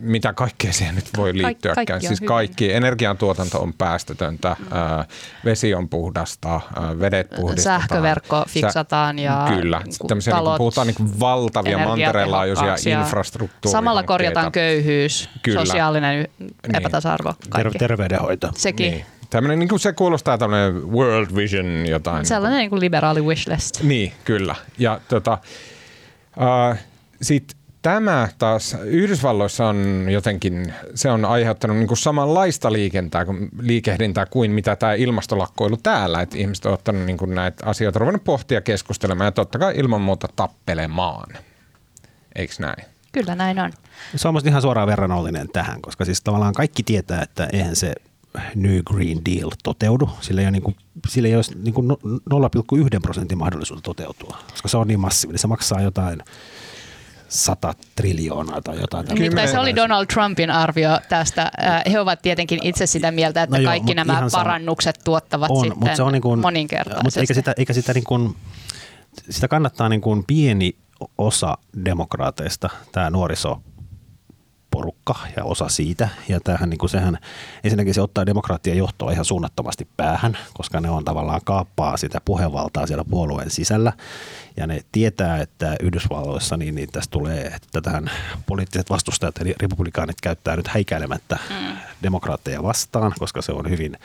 [0.00, 2.00] mitä kaikkea siihen nyt voi liittyäkään.
[2.00, 2.76] Ka- siis kaikki hyvin.
[2.76, 4.66] energiantuotanto on päästötöntä, mm.
[4.70, 5.04] ää,
[5.44, 7.80] vesi on puhdasta, ää, vedet puhdistetaan.
[7.80, 13.78] Sähköverkko fiksataan ja Kyllä, niin tämmöisiä, talot, niin puhutaan niin valtavia mantereenlaajuisia infrastruktuureja.
[13.78, 15.64] Samalla korjataan köyhyys, Kyllä.
[15.64, 16.76] sosiaalinen niin.
[16.76, 17.78] epätasa-arvo, kaikki.
[17.78, 18.50] Terveydenhoito.
[18.54, 18.90] Sekin.
[18.90, 19.06] Niin.
[19.30, 22.26] Tämmöinen, niin kuin se kuulostaa tämmöinen world vision jotain.
[22.26, 23.82] Sellainen niin kuin liberaali wishlist.
[23.82, 24.54] Niin, kyllä.
[24.78, 25.38] Ja tota,
[26.36, 26.76] uh,
[27.22, 33.26] sitten tämä taas Yhdysvalloissa on jotenkin, se on aiheuttanut niin kuin samanlaista liikentää,
[33.60, 38.24] liikehdintää kuin mitä tämä ilmastolakkoilu täällä, että ihmiset on ottanut niin kuin näitä asioita, ruvennut
[38.24, 41.28] pohtia keskustelemaan ja totta kai ilman muuta tappelemaan.
[42.34, 42.84] Eikö näin?
[43.12, 43.72] Kyllä näin on.
[44.16, 47.94] Se on ihan suoraan verrannollinen tähän, koska siis tavallaan kaikki tietää, että eihän se
[48.54, 50.10] New Green Deal toteudu.
[50.20, 50.76] Sillä ei ole, niin kuin,
[51.08, 55.38] sillä ei ole niin kuin 0,1 prosentin mahdollisuutta toteutua, koska se on niin massiivinen.
[55.38, 56.22] Se maksaa jotain
[57.28, 59.06] 100 triljoonaa tai jotain.
[59.06, 61.50] Nimittäin se oli Donald Trumpin arvio tästä.
[61.92, 65.04] He ovat tietenkin itse sitä mieltä, että no joo, kaikki nämä parannukset sama.
[65.04, 67.04] tuottavat on, sitten mutta se on niin kuin, moninkertaisesti.
[67.04, 68.36] Mutta eikä sitä, eikä sitä, niin kuin,
[69.30, 70.76] sitä kannattaa niin kuin pieni
[71.18, 73.62] osa demokraateista, tämä nuoriso
[74.70, 76.08] porukka ja osa siitä.
[76.28, 77.18] Ja tämähän, niin kuin sehän,
[77.64, 82.86] ensinnäkin se ottaa demokraattien johtoa ihan suunnattomasti päähän, koska ne on tavallaan kaappaa sitä puhevaltaa
[82.86, 83.92] siellä puolueen sisällä.
[84.56, 88.10] ja ne tietää, että Yhdysvalloissa niin, niin tästä tulee, että tähän
[88.46, 91.76] poliittiset vastustajat eli republikaanit käyttää nyt häikäilemättä mm.
[92.02, 93.96] demokraatteja vastaan, koska se on hyvin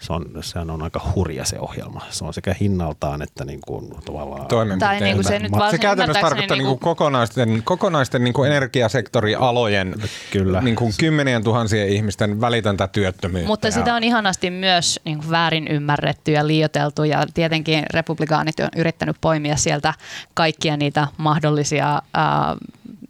[0.00, 2.00] se on, se on aika hurja se ohjelma.
[2.10, 4.46] Se on sekä hinnaltaan että niin kuin tavallaan...
[4.78, 9.94] Tai niin kuin se nyt Se käytännössä tarkoittaa niin kuin kokonaisten, kokonaisten niin kuin energiasektorialojen
[10.30, 10.60] Kyllä.
[10.60, 13.48] Niin kuin kymmenien tuhansien ihmisten välitöntä työttömyyttä.
[13.48, 18.68] Mutta sitä on ihanasti myös niin kuin väärin ymmärretty ja liioteltu ja tietenkin republikaanit on
[18.76, 19.94] yrittänyt poimia sieltä
[20.34, 22.02] kaikkia niitä mahdollisia äh,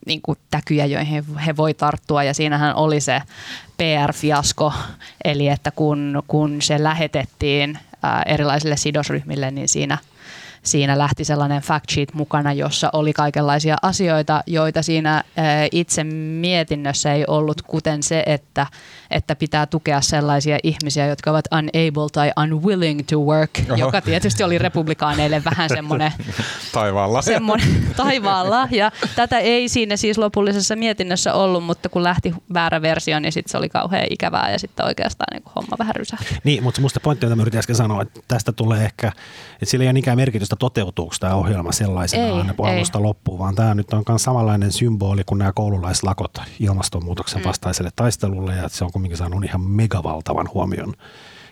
[0.06, 3.22] niin kuin täkyjä, joihin he voi tarttua ja siinähän oli se
[3.76, 4.72] PR-fiasko,
[5.24, 7.78] eli että kun, kun se lähetettiin
[8.26, 9.98] erilaisille sidosryhmille, niin siinä–
[10.66, 15.24] siinä lähti sellainen fact sheet mukana, jossa oli kaikenlaisia asioita, joita siinä
[15.72, 18.66] itse mietinnössä ei ollut, kuten se, että,
[19.10, 23.76] että pitää tukea sellaisia ihmisiä, jotka ovat unable tai unwilling to work, Oho.
[23.76, 26.12] joka tietysti oli republikaaneille vähän semmoinen
[26.72, 27.22] taivaalla.
[27.22, 28.68] Semmoinen, taivaalla.
[28.70, 33.50] Ja tätä ei siinä siis lopullisessa mietinnössä ollut, mutta kun lähti väärä versio, niin sitten
[33.50, 36.38] se oli kauhean ikävää ja sitten oikeastaan niin homma vähän rysähti.
[36.44, 39.12] Niin, mutta musta pointti, jota mä yritin äsken sanoa, että tästä tulee ehkä,
[39.52, 43.74] että sillä ei ole ikään merkitystä että toteutuuko tämä ohjelma sellaisenaan alusta loppuun, vaan tämä
[43.74, 47.48] nyt on myös samanlainen symboli kuin nämä koululaislakot ilmastonmuutoksen mm.
[47.48, 50.94] vastaiselle taistelulle ja se on kuitenkin saanut ihan megavaltavan huomion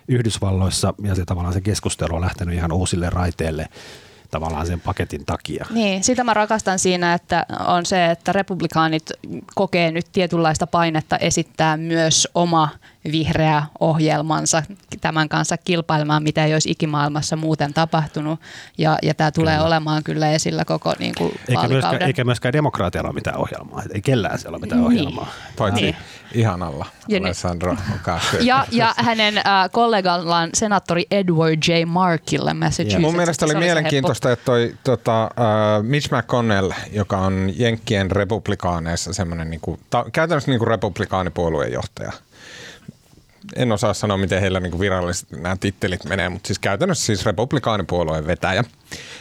[0.09, 3.69] Yhdysvalloissa ja se tavallaan se keskustelu on lähtenyt ihan uusille raiteille
[4.31, 5.67] tavallaan sen paketin takia.
[5.71, 9.11] Niin, sitä mä rakastan siinä, että on se, että republikaanit
[9.55, 12.69] kokee nyt tietynlaista painetta esittää myös oma
[13.12, 14.62] vihreä ohjelmansa
[15.01, 18.40] tämän kanssa kilpailemaan, mitä ei olisi ikimaailmassa muuten tapahtunut.
[18.79, 19.67] Ja, ja tämä tulee kyllä.
[19.67, 23.83] olemaan kyllä esillä koko niin kuin eikä, myöskään, eikä myöskään demokraatialla ole mitään ohjelmaa.
[23.95, 24.87] Ei kellään siellä ole mitään niin.
[24.87, 25.33] ohjelmaa.
[25.59, 25.97] Paitsi niin.
[26.35, 27.77] ihanalla ja Alessandro
[28.40, 31.85] ja, ja hänen äh, kollegallaan senaattori Edward J.
[31.87, 33.01] Markille Massachusetts.
[33.01, 35.31] Mun mielestä oli mielenkiintoista, että toi tota, äh,
[35.83, 42.12] Mitch McConnell, joka on Jenkkien republikaaneissa semmoinen niin kuin, ta, käytännössä niin kuin republikaanipuolueen johtaja–
[43.57, 48.26] en osaa sanoa, miten heillä niin virallisesti nämä tittelit menee, mutta siis käytännössä siis republikaanipuolueen
[48.26, 48.64] vetäjä.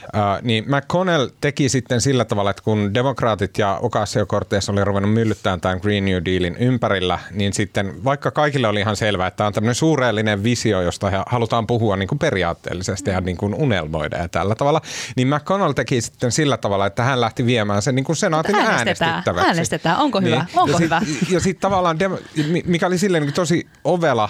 [0.03, 5.61] Uh, niin McConnell teki sitten sillä tavalla, että kun demokraatit ja Ocasio-Cortez oli ruvennut myllyttämään
[5.61, 9.53] tämän Green New Dealin ympärillä, niin sitten vaikka kaikille oli ihan selvää, että tämä on
[9.53, 14.55] tämmöinen suureellinen visio, josta halutaan puhua niin kuin periaatteellisesti ja niin kuin unelmoida ja tällä
[14.55, 14.81] tavalla,
[15.15, 19.11] niin McConnell teki sitten sillä tavalla, että hän lähti viemään sen niin kuin senaatin äänestetään,
[19.11, 19.47] äänestettäväksi.
[19.47, 20.35] Äänestetään, onko hyvä?
[20.35, 20.59] Niin.
[20.59, 21.01] Onko ja hyvä?
[21.19, 21.97] Sit, ja sitten tavallaan,
[22.65, 24.29] mikä oli silleen niin tosi ovela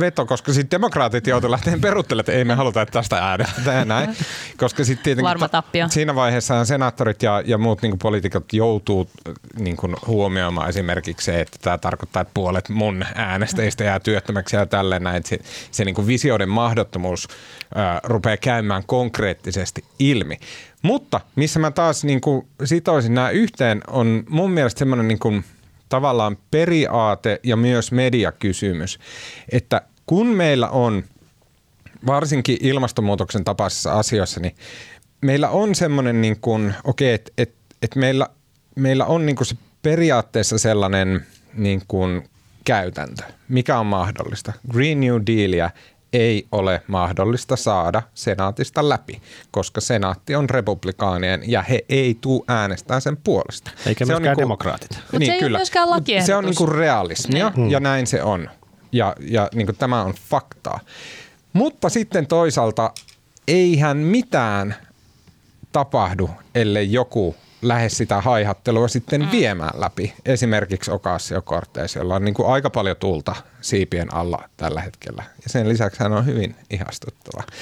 [0.00, 4.16] veto, koska sitten demokraatit joutuivat lähteen peruttelemaan, että ei me haluta, että tästä äänestetään näin.
[4.56, 9.10] Koska sitten tietenkin ta- siinä vaiheessa senaattorit ja, ja muut niin poliitikot joutuu
[9.58, 14.66] niin kuin huomioimaan esimerkiksi se, että tämä tarkoittaa, että puolet mun äänestäjistä jää työttömäksi ja
[14.66, 15.22] tälleen näin.
[15.24, 15.38] Se,
[15.70, 17.28] se niin kuin visioiden mahdottomuus
[17.74, 20.38] ää, rupeaa käymään konkreettisesti ilmi.
[20.82, 25.44] Mutta missä mä taas niin kuin sitoisin nämä yhteen, on mun mielestä semmoinen niin kuin–
[25.92, 28.98] tavallaan periaate ja myös mediakysymys,
[29.52, 31.04] että kun meillä on
[32.06, 34.56] varsinkin ilmastonmuutoksen tapaisissa asioissa, niin
[35.20, 38.26] meillä on semmoinen, niin kuin, okei, että et, et meillä,
[38.76, 42.28] meillä on niin kuin se periaatteessa sellainen niin kuin
[42.64, 44.52] käytäntö, mikä on mahdollista.
[44.70, 45.70] Green New Dealia
[46.12, 53.00] ei ole mahdollista saada senaatista läpi, koska senaatti on republikaanien ja he ei tule äänestää
[53.00, 53.70] sen puolesta.
[53.86, 54.90] Eikä se myöskään on niin kuin, demokraatit.
[54.90, 55.58] Mutta niin, se ei kyllä.
[55.58, 55.88] myöskään
[56.24, 57.70] Se on niin kuin realismia niin.
[57.70, 58.50] ja näin se on.
[58.92, 60.80] Ja, ja niin kuin tämä on faktaa.
[61.52, 62.92] Mutta sitten toisaalta
[63.48, 64.76] eihän mitään
[65.72, 69.30] tapahdu, ellei joku lähde sitä haihattelua sitten mm.
[69.30, 70.14] viemään läpi.
[70.26, 75.22] Esimerkiksi Ocasio Cortez, jolla on niin kuin aika paljon tulta siipien alla tällä hetkellä.
[75.42, 77.42] Ja sen lisäksi hän on hyvin ihastuttava.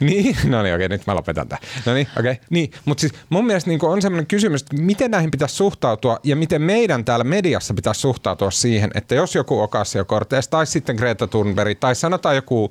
[0.00, 1.62] Niin, no niin, okei, nyt mä lopetan tämän.
[1.86, 2.40] No niin, okei.
[2.50, 6.36] Niin, mutta siis mun mielestä niin on sellainen kysymys, että miten näihin pitäisi suhtautua ja
[6.36, 11.26] miten meidän täällä mediassa pitäisi suhtautua siihen, että jos joku Ocasio Cortez tai sitten Greta
[11.26, 12.70] Thunberg tai sanotaan joku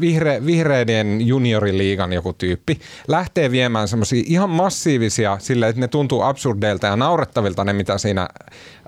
[0.00, 6.86] vihre, vihreiden junioriliigan joku tyyppi lähtee viemään semmoisia ihan massiivisia sille, että ne tuntuu absurdeilta
[6.86, 8.28] ja naurettavilta ne, mitä siinä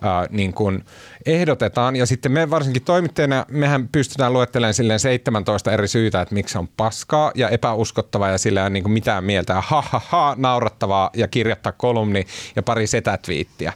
[0.01, 0.85] ää, niin kuin
[1.27, 1.97] ehdotetaan.
[1.97, 6.69] Ja sitten me varsinkin toimittajana, mehän pystytään luettelemaan silleen 17 eri syytä, että miksi on
[6.69, 9.55] paskaa ja epäuskottavaa ja sillä ei ole niin mitään mieltä.
[9.55, 13.73] Ha, ha, ha, naurattavaa ja kirjoittaa kolumni ja pari setätviittiä.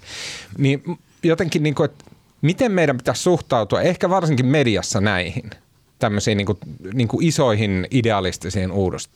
[0.58, 0.82] Niin
[1.22, 2.04] jotenkin, niin kuin, että
[2.42, 5.50] miten meidän pitäisi suhtautua, ehkä varsinkin mediassa näihin–
[5.98, 6.58] tämmöisiin niin kuin,
[6.94, 8.70] niin kuin isoihin idealistisiin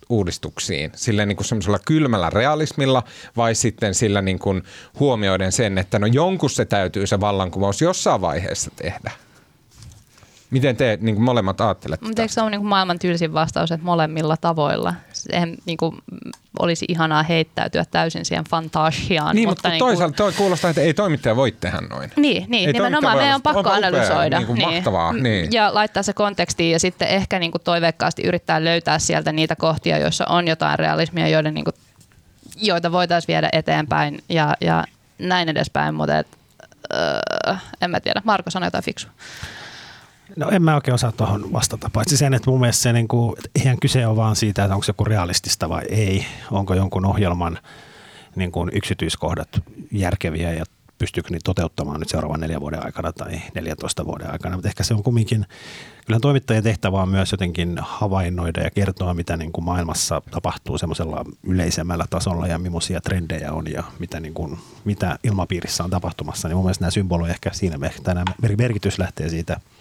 [0.08, 3.02] uudistuksiin, sillä niin kuin semmoisella kylmällä realismilla
[3.36, 4.62] vai sitten sillä niin kuin
[5.00, 9.10] huomioiden sen, että no jonkun se täytyy se vallankumous jossain vaiheessa tehdä.
[10.50, 12.06] Miten te niin kuin molemmat ajattelette?
[12.06, 14.94] Mutta eikö se ole niin kuin maailman tylsin vastaus, että molemmilla tavoilla?
[15.30, 15.98] En, niin kuin,
[16.58, 19.36] olisi ihanaa heittäytyä täysin siihen fantasiaan.
[19.36, 22.10] Niin, mutta, mutta niin toisaalta toi kuulostaa, että ei toimittaja voi tehdä noin.
[22.16, 24.38] Niin, niin ei nimenomaan meidän on pakko analysoida.
[24.38, 24.74] Niin kuin niin.
[24.74, 25.52] Mahtavaa, niin.
[25.52, 29.98] Ja laittaa se kontekstiin ja sitten ehkä niin kuin toiveikkaasti yrittää löytää sieltä niitä kohtia,
[29.98, 31.74] joissa on jotain realismia, joiden, niin kuin,
[32.56, 34.84] joita voitaisiin viedä eteenpäin ja, ja
[35.18, 36.26] näin edespäin, mutta et,
[36.94, 38.22] öö, en mä tiedä.
[38.24, 39.10] Marko sanoi jotain fiksua.
[40.36, 43.36] No en mä oikein osaa tuohon vastata, paitsi sen, että mun mielestä se, niin kuin,
[43.54, 46.26] eihän kyse ole vaan siitä, että onko se joku realistista vai ei.
[46.50, 47.58] Onko jonkun ohjelman
[48.36, 49.48] niin kuin yksityiskohdat
[49.92, 50.64] järkeviä ja
[50.98, 54.56] pystyykö niitä toteuttamaan nyt seuraavan neljän vuoden aikana tai 14 vuoden aikana.
[54.56, 55.46] Mutta ehkä se on kumminkin,
[56.06, 61.24] kyllä toimittajien tehtävä on myös jotenkin havainnoida ja kertoa, mitä niin kuin maailmassa tapahtuu semmoisella
[61.42, 66.48] yleisemmällä tasolla ja millaisia trendejä on ja mitä, niin kuin, mitä ilmapiirissä on tapahtumassa.
[66.48, 68.24] Niin mun mielestä nämä symboloi ehkä siinä, tämä
[68.58, 69.60] merkitys lähtee siitä–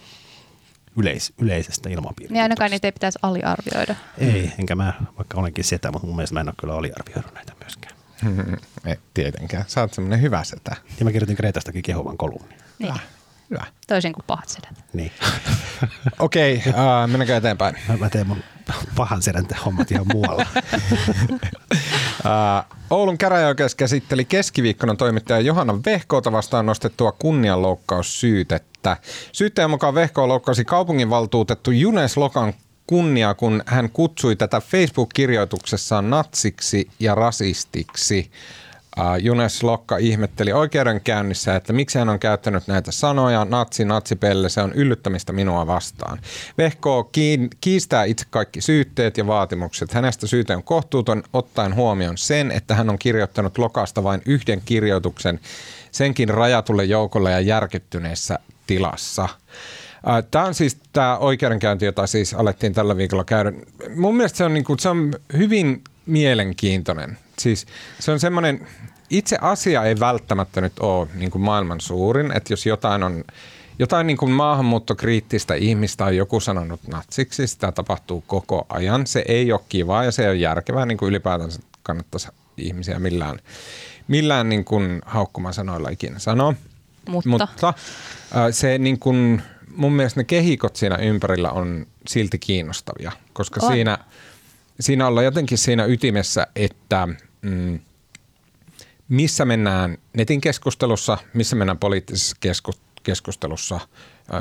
[0.98, 2.34] yleis, yleisestä ilmapiiristä.
[2.34, 3.96] Niin ainakaan niitä ei pitäisi aliarvioida.
[4.18, 7.54] Ei, enkä mä, vaikka olenkin setä, mutta mun mielestä mä en ole kyllä aliarvioinut näitä
[7.60, 7.96] myöskään.
[8.86, 9.64] ei tietenkään.
[9.68, 10.76] Sä oot semmoinen hyvä setä.
[11.00, 12.58] Ja mä kirjoitin Kreetastakin kehovan kolumnin.
[12.80, 12.94] Niin.
[13.52, 13.66] Hyvä.
[13.88, 14.84] Toisin kuin pahat sedät.
[14.94, 15.12] Niin.
[16.20, 17.76] Okei, okay, uh, mennäänkö eteenpäin?
[17.88, 18.44] Mä, mä teen mun
[18.96, 20.46] pahan sedän hommat ihan muualla.
[21.34, 21.40] uh,
[22.98, 28.98] Oulun käräjäoikeus käsitteli keskiviikkona toimittaja Johanna Vehkoota vastaan nostettua kunnianloukkaussyytettä.
[29.32, 32.54] Syyttäjän mukaan Vehko loukkasi kaupunginvaltuutettu Junes Lokan
[32.88, 38.32] kunnia, kun hän kutsui tätä Facebook-kirjoituksessaan natsiksi ja rasistiksi.
[39.20, 44.74] Junes Lokka ihmetteli oikeudenkäynnissä, että miksi hän on käyttänyt näitä sanoja, natsi, natsipelle, se on
[44.74, 46.20] yllyttämistä minua vastaan.
[46.58, 47.10] Vehko
[47.62, 49.94] kiistää itse kaikki syytteet ja vaatimukset.
[49.94, 55.40] Hänestä syyte on kohtuuton ottaen huomioon sen, että hän on kirjoittanut Lokasta vain yhden kirjoituksen,
[55.92, 59.30] senkin rajatulle joukolle ja järkyttyneessä tilassa.
[60.32, 63.54] Tämä on siis tämä oikeudenkäynti, jota siis alettiin tällä viikolla käydä.
[63.96, 67.18] Mun mielestä se on, niin kuin, se on hyvin mielenkiintoinen.
[67.40, 67.66] Siis
[68.00, 68.68] se on semmoinen,
[69.10, 73.24] itse asia ei välttämättä nyt ole niin kuin maailman suurin, että jos jotain on
[73.80, 79.08] jotain niin kuin maahanmuuttokriittistä ihmistä on joku sanonut natsiksi, sitä tapahtuu koko ajan.
[79.08, 83.40] Se ei ole kivaa ja se ei ole järkevää, niin kuin ylipäätänsä kannattaisi ihmisiä millään,
[84.08, 86.54] millään niin kuin haukkumasanoilla ikinä sanoa.
[87.10, 87.74] Mutta, Mutta
[88.52, 89.42] se niin kuin,
[89.76, 93.72] mun mielestä ne kehikot siinä ympärillä on silti kiinnostavia, koska on.
[93.72, 93.98] siinä,
[94.82, 97.08] siinä ollaan jotenkin siinä ytimessä, että
[97.42, 97.80] mm,
[99.10, 102.38] missä mennään netin keskustelussa, missä mennään poliittisessa
[103.04, 103.80] keskustelussa.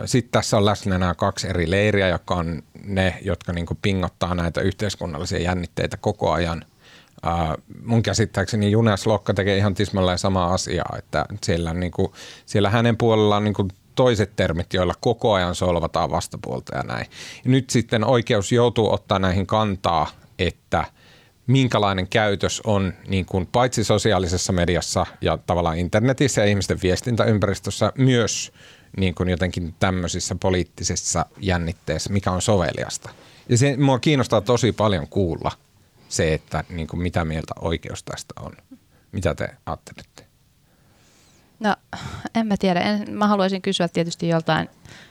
[0.04, 4.60] Sitten tässä on läsnä nämä kaksi eri leiriä, jotka on ne, jotka niin pingottaa näitä
[4.60, 6.64] yhteiskunnallisia jännitteitä koko ajan.
[7.84, 12.12] mun käsittääkseni Junes Lokka tekee ihan tismalleen samaa asiaa, että siellä, niin kuin,
[12.46, 13.54] siellä hänen puolellaan niin
[13.94, 17.06] toiset termit, joilla koko ajan solvataan vastapuolta ja näin.
[17.44, 20.06] Ja nyt sitten oikeus joutuu ottaa näihin kantaa,
[20.40, 20.84] että
[21.46, 28.52] minkälainen käytös on niin kuin paitsi sosiaalisessa mediassa ja tavallaan internetissä ja ihmisten viestintäympäristössä myös
[28.96, 33.10] niin kuin jotenkin tämmöisissä poliittisissa jännitteissä, mikä on soveliasta.
[33.48, 35.52] Ja se, mua kiinnostaa tosi paljon kuulla
[36.08, 38.52] se, että niin kuin mitä mieltä oikeus tästä on.
[39.12, 40.26] Mitä te ajattelette?
[41.60, 41.76] No,
[42.34, 42.80] en mä tiedä.
[42.80, 44.68] En, mä haluaisin kysyä tietysti joltain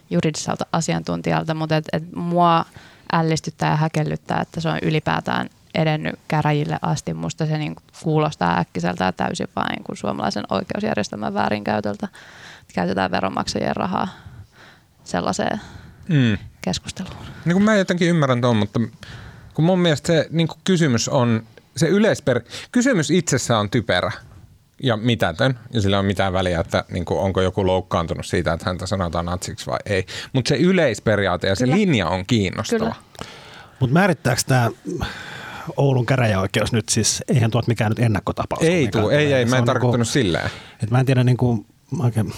[0.10, 2.66] juridiselta asiantuntijalta, mutta et, et mua
[3.14, 7.14] ällistyttää ja häkellyttää, että se on ylipäätään edennyt käräjille asti.
[7.14, 12.08] Musta se niin kuulostaa äkkiseltä ja täysin vain kuin suomalaisen oikeusjärjestelmän väärinkäytöltä.
[12.74, 14.08] Käytetään veronmaksajien rahaa
[15.04, 15.62] sellaiseen
[16.08, 16.38] mm.
[16.62, 17.26] keskusteluun.
[17.46, 18.80] Niin kuin mä jotenkin ymmärrän tuon, mutta
[19.54, 21.44] kun mun mielestä se niin kysymys on,
[21.76, 22.42] se yleisper...
[22.72, 24.12] Kysymys itsessään on typerä
[24.84, 28.66] ja mitätön, ja sillä on mitään väliä, että niin kuin, onko joku loukkaantunut siitä, että
[28.66, 30.06] häntä sanotaan natsiksi vai ei.
[30.34, 31.78] Mutta se yleisperiaate ja se Kyllä.
[31.78, 32.96] linja on kiinnostava.
[33.80, 34.70] Mutta määrittääkö tämä
[35.78, 38.64] Oulun käräjäoikeus nyt siis, eihän tuot mikään nyt ennakkotapaus.
[38.64, 40.46] Ei tuu, ei, ei, mä en tarkoittanut niin silleen.
[40.74, 41.66] Että mä en tiedä niin kuin,
[42.00, 42.34] oikein,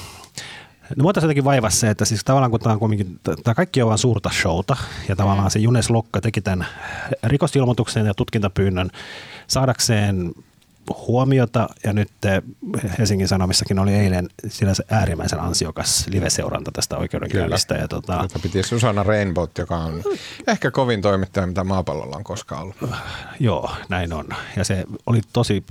[0.95, 3.87] No voitaisiin jotenkin vaivaa se, että siis tavallaan kun tämä on kuitenkin, tämä kaikki on
[3.87, 4.77] vain suurta showta
[5.09, 5.51] ja tavallaan mm.
[5.51, 6.67] se Junes Lokka teki tämän
[7.23, 8.89] rikosilmoituksen ja tutkintapyynnön
[9.47, 10.33] saadakseen
[11.07, 12.09] huomiota ja nyt
[12.99, 17.75] Helsingin Sanomissakin oli eilen sillä se äärimmäisen ansiokas live-seuranta tästä oikeudenkäynnistä.
[17.75, 20.03] Ja tota, joka piti Susanna Rainbow, joka on
[20.47, 22.75] ehkä kovin toimittaja, mitä maapallolla on koskaan ollut.
[23.39, 24.25] Joo, näin on.
[24.57, 25.63] Ja se oli tosi,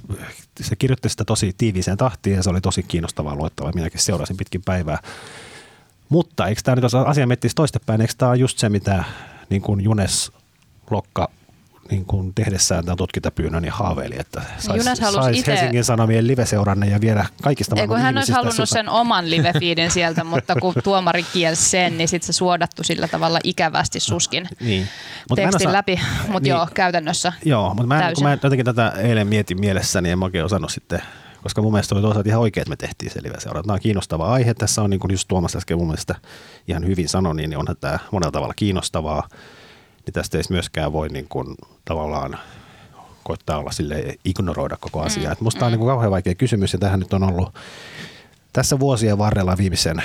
[0.61, 3.73] se kirjoitti sitä tosi tiiviiseen tahtiin ja se oli tosi kiinnostavaa luettavaa.
[3.75, 4.99] Minäkin seurasin pitkin päivää.
[6.09, 9.05] Mutta eikö tämä nyt, jos asia miettisi toistepäin, eikö tämä just se, mitä
[9.51, 10.33] niin kuin Junes
[10.91, 11.31] Lokka
[11.91, 16.86] niin kuin tehdessään tämän tutkintapyynnön ja haaveili, että saisi sais halusi ite- Helsingin Sanomien live-seuranne
[16.86, 21.22] ja viedä kaikista Ei kun hän olisi halunnut sen oman live-feedin sieltä, mutta kun tuomari
[21.32, 24.88] kielsi sen, niin sitten se suodattu sillä tavalla ikävästi suskin Niin.
[25.30, 26.01] Mut tekstin osaa- läpi.
[26.22, 26.51] Mutta niin.
[26.51, 30.24] joo, käytännössä Joo, mutta mä, en, kun mä jotenkin tätä eilen mietin mielessäni, en mä
[30.24, 31.03] oikein osannut sitten,
[31.43, 33.62] koska mun mielestä oli toisaalta ihan oikein, että me tehtiin se live-seura.
[33.62, 34.55] Tämä on kiinnostava aihe.
[34.55, 36.14] Tässä on niin kuin just Tuomas äsken mun mielestä
[36.68, 39.28] ihan hyvin sanoi, niin onhan tämä monella tavalla kiinnostavaa.
[40.07, 42.38] Niin tästä ei myöskään voi niin kuin tavallaan
[43.24, 45.32] koittaa olla sille ignoroida koko asiaa.
[45.32, 45.66] Mm, musta mm.
[45.66, 47.55] on niin kuin kauhean vaikea kysymys ja tähän nyt on ollut
[48.53, 50.03] tässä vuosien varrella viimeisen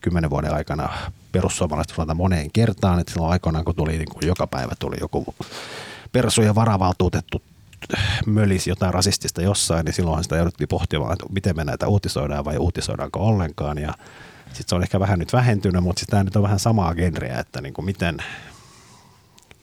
[0.00, 0.88] kymmenen vuoden aikana
[1.32, 5.34] perussuomalaiset sanotaan moneen kertaan, että silloin aikoinaan kun tuli niin kuin joka päivä tuli joku
[6.12, 7.42] persujen varavaltuutettu
[8.26, 12.56] mölisi jotain rasistista jossain, niin silloinhan sitä jouduttiin pohtimaan, että miten me näitä uutisoidaan vai
[12.56, 13.78] uutisoidaanko ollenkaan.
[13.78, 13.94] Ja
[14.46, 17.60] sitten se on ehkä vähän nyt vähentynyt, mutta tämä nyt on vähän samaa genreä, että
[17.60, 18.16] niin kuin miten,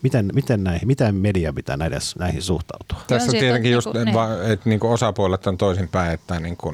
[0.03, 3.01] miten, miten, näihin, miten media pitää näiden, näihin suhtautua.
[3.07, 4.51] Tässä siitä tietenkin on just, niinku- niin.
[4.51, 6.73] että niinku osapuolet on toisinpäin, että niinku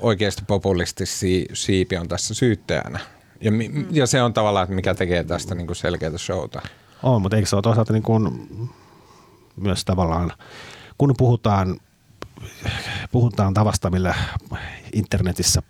[0.00, 1.04] oikeasti populisti
[1.52, 2.98] siipi on tässä syyttäjänä.
[3.40, 3.86] Ja, Mm.
[3.90, 6.62] ja se on tavallaan, että mikä tekee tästä niinku selkeää showta.
[7.02, 8.48] On, mutta eikö se ole toisaalta niin kuin
[9.56, 10.32] myös tavallaan,
[10.98, 11.76] kun puhutaan,
[13.12, 14.14] puhutaan tavasta, millä
[14.92, 15.62] internetissä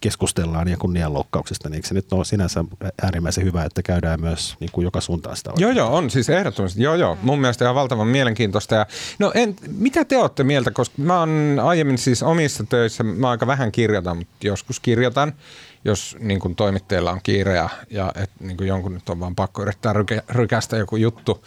[0.00, 2.64] keskustellaan ja kunnianloukkauksista, niin se nyt ole sinänsä
[3.02, 6.82] äärimmäisen hyvä, että käydään myös niin kuin joka suuntaan sitä Joo, joo, on siis ehdottomasti.
[6.82, 7.18] Joo, joo.
[7.22, 8.74] Mun mielestä ihan valtavan mielenkiintoista.
[8.74, 8.86] Ja,
[9.18, 13.46] no en, mitä te olette mieltä, koska mä oon aiemmin siis omissa töissä, mä aika
[13.46, 15.32] vähän kirjoitan, mutta joskus kirjoitan,
[15.84, 19.34] jos niin kuin toimittajilla on kiire ja, ja et, niin kuin jonkun nyt on vaan
[19.34, 21.44] pakko yrittää rykä, rykästä joku juttu.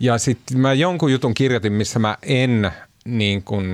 [0.00, 2.72] Ja sitten mä jonkun jutun kirjoitin, missä mä en,
[3.06, 3.66] niin kuin,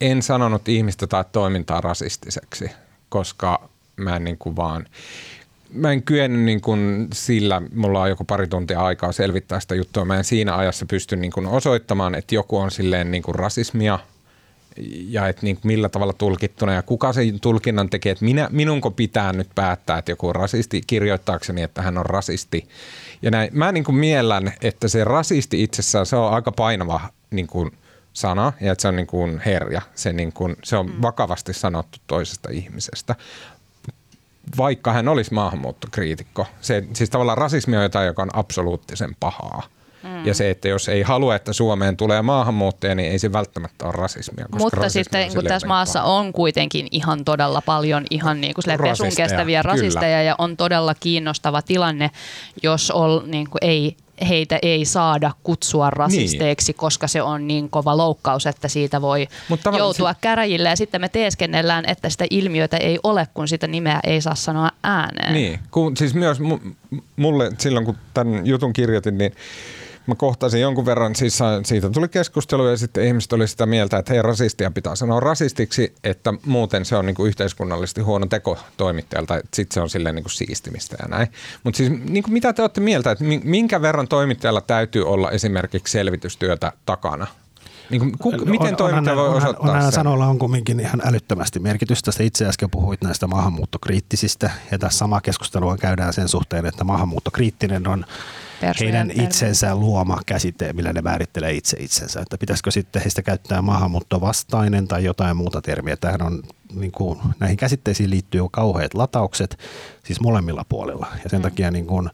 [0.00, 2.70] en sanonut ihmistä tai toimintaa rasistiseksi,
[3.08, 4.86] koska mä en niin kuin vaan
[5.72, 10.04] mä en kyennyt niin kuin sillä, mulla on joku pari tuntia aikaa selvittää sitä juttua,
[10.04, 13.98] mä en siinä ajassa pysty niin kuin osoittamaan, että joku on silleen niin kuin rasismia
[15.08, 19.32] ja että niin millä tavalla tulkittuna ja kuka sen tulkinnan tekee, että minä, minunko pitää
[19.32, 22.68] nyt päättää, että joku on rasisti kirjoittaakseni, että hän on rasisti.
[23.22, 27.00] Ja näin, mä niin kuin miellän, että se rasisti itsessään, se on aika painava
[27.30, 27.70] niin kuin
[28.20, 31.98] sana ja että se on niin kuin herja, se, niin kuin, se on vakavasti sanottu
[32.06, 33.14] toisesta ihmisestä
[34.56, 36.46] vaikka hän olisi maahanmuuttokriitikko.
[36.60, 39.62] Se, siis tavallaan rasismi on jotain, joka on absoluuttisen pahaa.
[40.02, 40.26] Mm.
[40.26, 43.92] Ja se, että jos ei halua, että Suomeen tulee maahanmuuttajia, niin ei se välttämättä ole
[43.92, 44.44] rasismia.
[44.44, 48.54] Koska Mutta rasismi sitten on kun tässä maassa on kuitenkin ihan todella paljon ihan niin
[48.54, 49.74] kuin silleen pesun Rasisteja, kestäviä kyllä.
[49.74, 52.10] rasisteja ja on todella kiinnostava tilanne,
[52.62, 53.96] jos ol, niin kuin ei,
[54.28, 59.60] heitä ei saada kutsua rasisteiksi, koska se on niin kova loukkaus, että siitä voi Mut
[59.62, 64.00] tavallaan joutua käräjille ja sitten me teeskennellään, että sitä ilmiötä ei ole, kun sitä nimeä
[64.04, 65.32] ei saa sanoa ääneen.
[65.32, 69.32] Niin, kun, siis myös mu- mulle silloin, kun tämän jutun kirjoitin, niin
[70.08, 74.12] mä kohtasin jonkun verran, siis siitä tuli keskustelu ja sitten ihmiset oli sitä mieltä, että
[74.12, 79.36] hei rasistia pitää sanoa rasistiksi, että muuten se on niin kuin yhteiskunnallisesti huono teko toimittajalta,
[79.36, 81.28] että sitten se on silleen niin kuin siistimistä ja näin.
[81.64, 85.30] Mutta siis niin kuin mitä te olette mieltä, että mi- minkä verran toimittajalla täytyy olla
[85.30, 87.26] esimerkiksi selvitystyötä takana?
[87.90, 89.92] Niin kuin, ku, miten toimittaja voi onhan, osoittaa onhan sen?
[89.92, 92.12] sanoilla on kumminkin ihan älyttömästi merkitystä.
[92.12, 97.88] Sä itse äsken puhuit näistä maahanmuuttokriittisistä ja tässä samaa keskustelua käydään sen suhteen, että maahanmuuttokriittinen
[97.88, 98.04] on
[98.60, 99.24] Persojen heidän termi.
[99.24, 102.20] itsensä luoma käsite, millä ne määrittelee itse itsensä.
[102.20, 105.96] Että pitäisikö sitten heistä käyttää maahanmuuttovastainen tai jotain muuta termiä.
[105.96, 106.42] Tähän on,
[106.74, 109.58] niin kuin, näihin käsitteisiin liittyy kauheat lataukset,
[110.04, 111.06] siis molemmilla puolilla.
[111.24, 111.42] Ja sen mm.
[111.42, 112.10] takia niin kuin,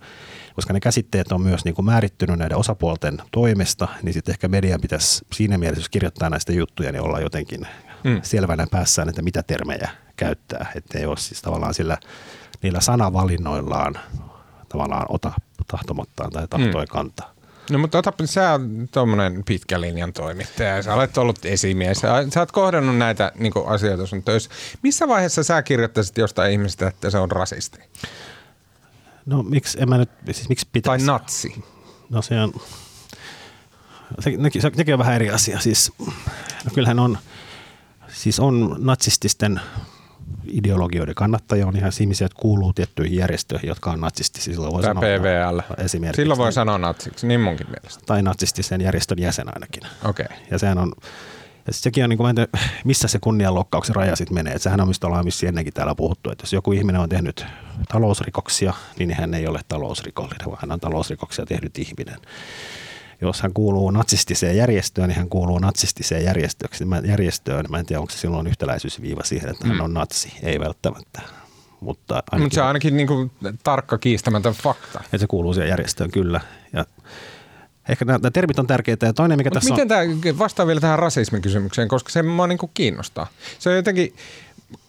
[0.54, 4.80] koska ne käsitteet on myös niin kuin määrittynyt näiden osapuolten toimesta, niin sitten ehkä median
[4.80, 7.66] pitäisi siinä mielessä, jos kirjoittaa näistä juttuja, niin olla jotenkin
[8.04, 8.20] mm.
[8.22, 10.72] selvänä päässään, että mitä termejä käyttää.
[10.74, 11.98] Että ei ole siis tavallaan sillä,
[12.62, 13.98] niillä sanavalinnoillaan
[14.74, 15.32] tavallaan ota
[15.66, 17.34] tahtomattaan tai tahtoi kantaa.
[17.70, 18.62] No mutta otapa, sä oot
[18.92, 21.98] tuommoinen pitkän linjan toimittaja ja sä olet ollut esimies.
[21.98, 24.50] Sä, sä oot kohdannut näitä niin asioita sun töissä.
[24.82, 27.78] Missä vaiheessa sä kirjoittaisit jostain ihmistä, että se on rasisti?
[29.26, 31.06] No miksi, en mä nyt, siis miksi Tai pitäisi?
[31.06, 31.64] natsi?
[32.10, 32.52] No se on,
[34.18, 35.60] se, nekin, se, nekin on vähän eri asia.
[35.60, 35.92] Siis,
[36.64, 37.18] no kyllähän on,
[38.08, 39.60] siis on natsististen
[40.48, 44.54] ideologioiden kannattajia, on ihan ihmisiä, jotka kuuluu tiettyihin järjestöihin, jotka on natsistisia.
[44.54, 45.60] Silloin voi Tai sanoa, PVL.
[45.84, 46.22] Esimerkiksi.
[46.22, 48.04] Silloin voi sanoa natsiksi, niin munkin mielestä.
[48.06, 49.82] Tai natsistisen järjestön jäsen ainakin.
[50.04, 50.26] Okei.
[50.26, 50.36] Okay.
[50.50, 50.92] Ja sehän on,
[51.66, 52.48] ja sekin on, niin kuin, mä en tiedä,
[52.84, 54.54] missä se kunnianloukkauksen raja sitten menee.
[54.54, 57.46] Et sehän on, mistä ollaan missä ennenkin täällä puhuttu, että jos joku ihminen on tehnyt
[57.88, 62.16] talousrikoksia, niin hän ei ole talousrikollinen, vaan hän on talousrikoksia tehnyt ihminen.
[63.24, 66.70] Jos hän kuuluu natsistiseen järjestöön, niin hän kuuluu natsistiseen järjestöön.
[67.06, 67.64] järjestöön.
[67.68, 70.32] Mä en tiedä, onko se silloin yhtäläisyysviiva siihen, että hän on natsi.
[70.42, 71.22] Ei välttämättä.
[71.80, 73.30] Mutta ainakin, Mutta se on ainakin niin kuin
[73.64, 75.00] tarkka kiistämätön fakta.
[75.04, 76.40] että se kuuluu siihen järjestöön kyllä.
[76.72, 76.86] Ja
[77.88, 79.06] Ehkä nämä, nämä termit on tärkeitä.
[79.06, 80.20] Ja toinen, mikä Mut tässä miten on...
[80.20, 83.26] tämä vastaa vielä tähän rasismikysymykseen, koska se mua niinku kiinnostaa.
[83.58, 84.14] Se on jotenkin,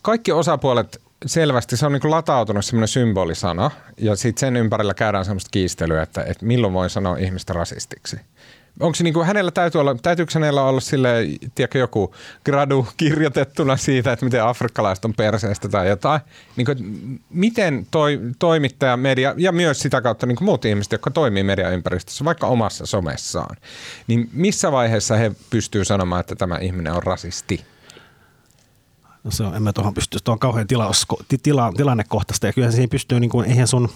[0.01, 5.49] kaikki osapuolet selvästi, se on niinku latautunut semmoinen symbolisana ja sitten sen ympärillä käydään semmoista
[5.51, 8.19] kiistelyä, että, että milloin voi sanoa ihmistä rasistiksi.
[8.79, 14.11] Onko se niinku, hänellä täytyy olla, täytyykö hänellä olla sille, tiedätkö, joku gradu kirjoitettuna siitä,
[14.11, 16.21] että miten afrikkalaiset on perseestä tai jotain?
[16.55, 16.83] Niinku, että
[17.29, 22.47] miten toi, toimittaja, media ja myös sitä kautta niinku muut ihmiset, jotka toimii mediaympäristössä, vaikka
[22.47, 23.57] omassa somessaan,
[24.07, 27.65] niin missä vaiheessa he pystyy sanomaan, että tämä ihminen on rasisti?
[29.25, 32.53] No se on, en mä tuohon pysty, tuo on kauhean tilaus, ti, tila, tilannekohtaista ja
[32.53, 33.89] kyllä siihen pystyy, niin kuin, eihän sun,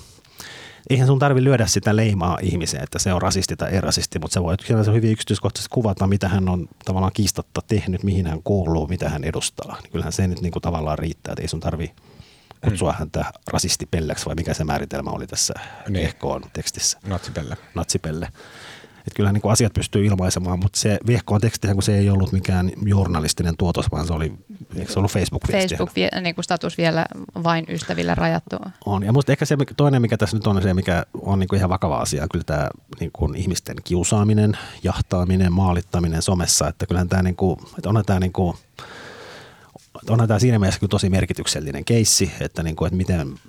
[0.89, 4.33] eihän sun tarvi lyödä sitä leimaa ihmiseen, että se on rasisti tai ei rasisti, mutta
[4.33, 8.43] se voi kyllä se hyvin yksityiskohtaisesti kuvata, mitä hän on tavallaan kiistatta tehnyt, mihin hän
[8.43, 9.77] kuuluu, mitä hän edustaa.
[9.81, 11.91] Niin kyllähän se nyt niin kuin tavallaan riittää, että ei sun tarvi
[12.63, 15.53] kutsua häntä rasistipelleksi vai mikä se määritelmä oli tässä
[15.89, 16.05] Niin.
[16.05, 17.57] EHKn tekstissä, Natsipelle.
[17.75, 18.27] natsipelle.
[18.99, 22.31] Että kyllähän niin kuin asiat pystyy ilmaisemaan, mutta se VHKn tekstihän, kun se ei ollut
[22.31, 24.33] mikään journalistinen tuotos, vaan se oli,
[24.75, 25.67] eikö se ollut Facebook-viesti?
[25.67, 27.05] Facebook vie, niin kuin status vielä
[27.43, 28.55] vain ystäville rajattu.
[28.85, 29.03] On.
[29.03, 31.69] Ja musta ehkä se toinen, mikä tässä nyt on se, mikä on niin kuin ihan
[31.69, 32.69] vakava asia, kyllä tämä
[32.99, 36.67] niin kuin ihmisten kiusaaminen, jahtaaminen, maalittaminen somessa.
[36.67, 38.57] Että kyllähän tämä, niin kuin, että onhan tämä, niin kuin,
[40.09, 43.39] onhan tämä siinä mielessä kyllä tosi merkityksellinen keissi, että, niin kuin, että miten,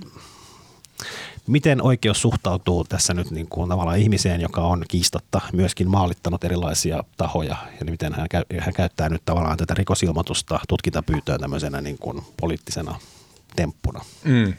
[1.51, 7.05] miten oikeus suhtautuu tässä nyt niin kuin tavallaan ihmiseen, joka on kiistatta myöskin maalittanut erilaisia
[7.17, 12.23] tahoja ja miten hän, käy, hän käyttää nyt tavallaan tätä rikosilmoitusta tutkintapyytöä tämmöisenä niin kuin
[12.41, 12.95] poliittisena
[13.57, 14.05] temppuna.
[14.25, 14.55] Mm.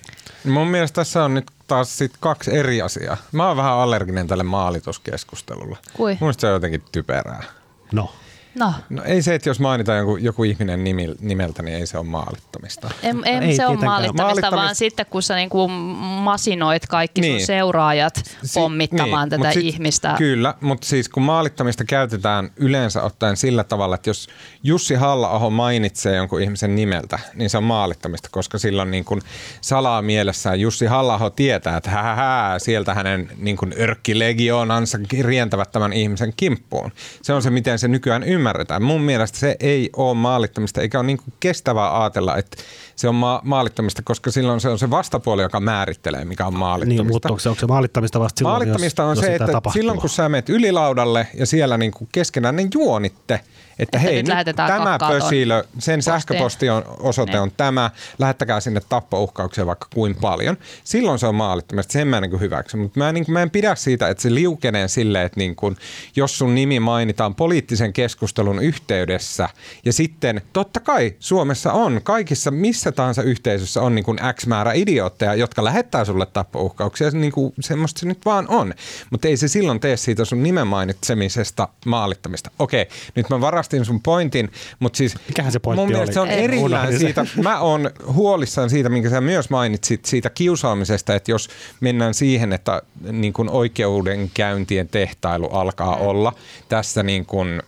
[0.45, 3.17] Mun mielestä tässä on nyt taas sit kaksi eri asiaa.
[3.31, 5.77] Mä oon vähän allerginen tälle maalituskeskustelulle.
[5.93, 6.11] Kui?
[6.11, 7.43] Mun mielestä se on jotenkin typerää.
[7.91, 8.13] No,
[8.55, 11.97] No, No ei se, että jos mainitaan joku, joku ihminen nimi, nimeltä, niin ei se
[11.97, 12.89] ole maalittamista.
[13.03, 17.39] en No ei se ole maalittamista, Maalittamis- vaan sitten kun sä niinku masinoit kaikki Niin.
[17.39, 20.15] sun seuraajat Si- pommittamaan niin, tätä sit- ihmistä.
[20.17, 24.27] Kyllä, mutta siis kun maalittamista käytetään yleensä ottaen sillä tavalla, että jos
[24.63, 29.21] Jussi halla mainitsee jonkun ihmisen nimeltä, niin se on maalittamista, koska silloin niin kuin
[29.61, 36.33] salaa mielessään Jussi halla tietää, että hähähä, sieltä hänen niin kuin örkkilegioonansa rientävät tämän ihmisen
[36.37, 36.91] kimppuun.
[37.21, 38.83] Se on se, miten se nykyään ymmärretään.
[38.83, 42.57] Mun mielestä se ei ole maalittamista, eikä ole niin kuin kestävää ajatella, että
[42.95, 47.03] se on ma- maalittamista, koska silloin se on se vastapuoli, joka määrittelee, mikä on maalittamista.
[47.03, 49.51] niin, mutta onko se, onko se maalittamista vasta silloin, Maalittamista jos, on jos se, että
[49.51, 49.79] tapahtuu?
[49.79, 53.39] silloin kun sä menet ylilaudalle ja siellä niinku keskenään ne juonitte,
[53.80, 56.03] että, Että hei, nyt nyt tämä pösilö, sen postiin.
[56.03, 57.41] sähköposti on, osoite Niin.
[57.41, 60.57] on tämä, lähettäkää sinne tappouhkauksia vaikka kuin paljon.
[60.84, 62.78] Silloin se on maalittamista, sen mä niin hyväksy.
[62.78, 65.78] Mutta mä, niin, mä en pidä siitä, että se liukenee silleen, että niin kuin,
[66.15, 69.49] jos sun nimi mainitaan poliittisen keskustelun yhteydessä
[69.86, 74.74] ja sitten totta kai Suomessa on kaikissa missä tahansa yhteisössä on niin kuin X määrä
[74.74, 77.11] idiootteja, jotka lähettää sulle tappouhkauksia.
[77.11, 78.74] Niin kuin, semmoista se nyt vaan on.
[79.09, 82.51] Mutta ei se silloin tee siitä sun nimen mainitsemisesta maalittamista.
[82.59, 86.30] Okei, nyt mä varastin sun pointin, mutta siis Mikähän se pointti mun mielestä oli?
[86.30, 86.43] se on Ei.
[86.43, 87.26] erillään siitä.
[87.43, 91.49] Mä oon huolissaan siitä, minkä sä myös mainitsit, siitä kiusaamisesta, että jos
[91.80, 92.82] mennään siihen, että
[93.12, 96.34] niin kuin oikeudenkäyntien tehtailu alkaa olla
[96.70, 97.62] tässä niin kuin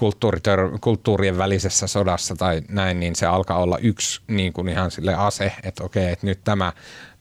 [0.00, 5.14] kulttuuritör- kulttuurien välisessä sodassa tai näin, niin se alkaa olla yksi niin kuin ihan sille
[5.14, 6.72] ase, että okei, että nyt tämä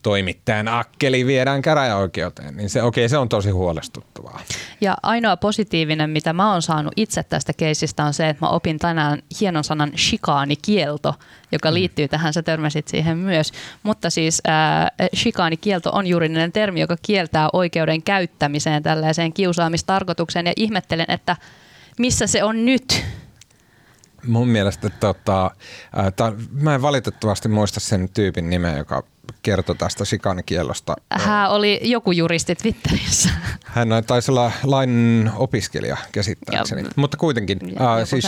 [0.02, 4.42] toimittajan akkeli viedään käräjäoikeuteen, niin se, okei, se on tosi huolestuttavaa.
[4.82, 8.80] Ja ainoa positiivinen, mitä mä oon saanut itse tästä keisistä on se, että mä opin
[8.80, 11.16] tänään hienon sanan shikaanikielto,
[11.52, 13.52] joka liittyy tähän, sä törmäsit siihen myös.
[13.84, 21.06] Mutta siis äh, shikaanikielto on juridinen termi, joka kieltää oikeuden käyttämiseen tällaiseen kiusaamistarkoitukseen ja ihmettelen,
[21.08, 21.38] että
[22.00, 23.04] missä se on nyt.
[24.28, 25.52] Mun mielestä, tota,
[25.96, 29.04] ää, tää, mä en valitettavasti muista sen tyypin nimeä, joka
[29.42, 30.96] kertoi tästä shikanikielosta.
[31.12, 33.30] Hän oli joku juristi Twitterissä.
[33.66, 36.82] Hän taisi olla lain opiskelija käsittääkseni.
[36.82, 38.26] Ja- Mutta kuitenkin, ja ää, siis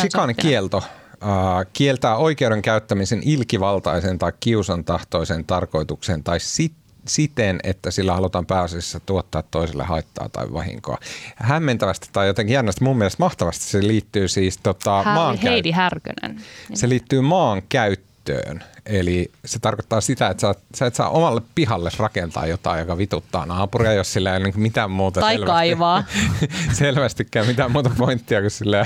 [1.21, 6.73] ää, kieltää oikeuden käyttämisen ilkivaltaisen tai kiusan tahtoisen tarkoitukseen tai sit,
[7.07, 10.97] siten, että sillä halutaan pääasiassa tuottaa toiselle haittaa tai vahinkoa.
[11.35, 15.71] Hämmentävästi tai jotenkin jännästi, mun mielestä mahtavasti se liittyy siis tota, Hän oli maankäyt- Heidi
[15.71, 16.41] Härkönen.
[16.73, 18.63] se liittyy maan käyttöön.
[18.85, 23.45] Eli se tarkoittaa sitä, että sä, sä et saa omalle pihalle rakentaa jotain, joka vituttaa
[23.45, 26.03] naapuria, jos sillä ei ole niin mitään muuta Tai selvästi, kaivaa.
[26.73, 28.85] selvästikään mitään muuta pointtia kuin sillä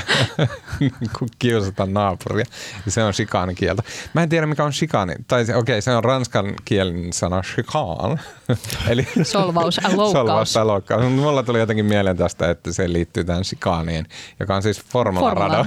[1.19, 2.45] kun kiusata naapuria.
[2.85, 3.81] Ja se on shikaanikielto.
[4.13, 5.13] Mä en tiedä mikä on shikaani.
[5.27, 8.19] Tai okei, se on ranskan kielen sana shikaan.
[8.89, 10.11] Eli Solvaus ja loukkaus.
[10.11, 11.05] Solvaus ja loukkaus.
[11.11, 14.05] Mulla tuli jotenkin mieleen tästä, että se liittyy tähän shikaaniin,
[14.39, 15.65] joka on siis formula Formula.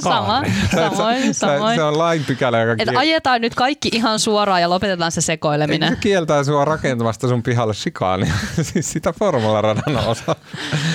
[0.00, 1.76] Sama, Se- samoin, samoin.
[1.76, 5.18] se on lainpykälä, joka Että kie- ajetaan nyt nyt kaikki ihan suoraan ja lopetetaan se
[5.18, 5.94] Eikö sekoileminen.
[5.94, 8.34] se kieltää sua rakentamasta sun pihalle shikaania?
[8.72, 10.36] siis sitä formularadan osa.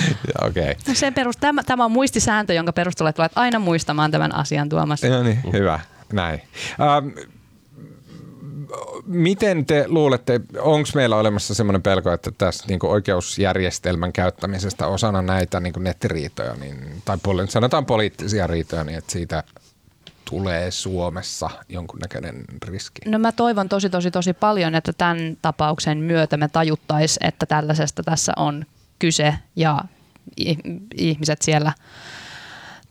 [0.08, 0.48] ja.
[0.48, 0.74] Okay.
[0.94, 5.08] Sen perus, tämä, tämä on muistisääntö, jonka perusteella tulet aina muistamaan tämän asian tuomassa.
[5.08, 5.80] No niin, hyvä.
[6.12, 6.40] Näin.
[6.80, 7.08] Ähm,
[9.06, 15.60] miten te luulette, onko meillä olemassa sellainen pelko, että tässä niin oikeusjärjestelmän käyttämisestä osana näitä
[15.60, 19.44] niin nettiriitoja, niin, tai poli, sanotaan poliittisia riitoja, niin että siitä
[20.30, 23.00] tulee Suomessa jonkunnäköinen riski?
[23.06, 28.02] No mä toivon tosi tosi tosi paljon, että tämän tapauksen myötä me tajuttaisiin, että tällaisesta
[28.02, 28.66] tässä on
[28.98, 29.80] kyse ja
[30.96, 31.72] ihmiset siellä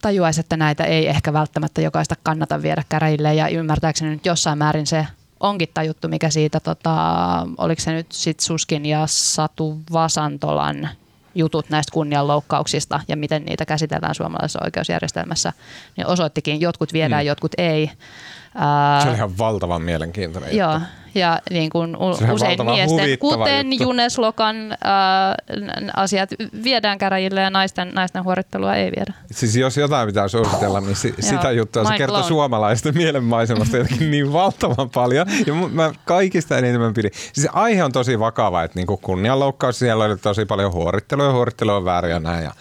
[0.01, 4.87] tajuaisi, että näitä ei ehkä välttämättä jokaista kannata viedä käräjille ja ymmärtääkseni nyt jossain määrin
[4.87, 5.07] se
[5.39, 6.93] onkin tajuttu, mikä siitä, tota,
[7.57, 10.89] oliko se nyt sit Suskin ja Satu Vasantolan
[11.35, 15.53] jutut näistä kunnianloukkauksista ja miten niitä käsitellään suomalaisessa oikeusjärjestelmässä,
[15.97, 17.27] niin osoittikin, jotkut viedään, mm.
[17.27, 17.91] jotkut ei.
[19.03, 20.87] Se oli ihan valtavan mielenkiintoinen Joo, juttu.
[21.15, 23.83] Ja niin kuin usein miesten, kuten juttu.
[23.83, 24.77] Junes Lokan äh,
[25.95, 26.29] asiat
[26.63, 29.13] viedään käräjille ja naisten, naisten huorittelua ei viedä.
[29.31, 34.33] Siis jos jotain pitää suositella, niin si- sitä juttua se kertoo suomalaisten mielenmaisemasta jotenkin niin
[34.33, 35.27] valtavan paljon.
[35.47, 37.11] Ja mä kaikista eniten mä pidin.
[37.33, 41.71] Siis aihe on tosi vakava, että niinku kunnianloukkaus, siellä oli tosi paljon huorittelua ja huorittelu
[41.71, 42.43] on väärin ja näin.
[42.43, 42.51] Ja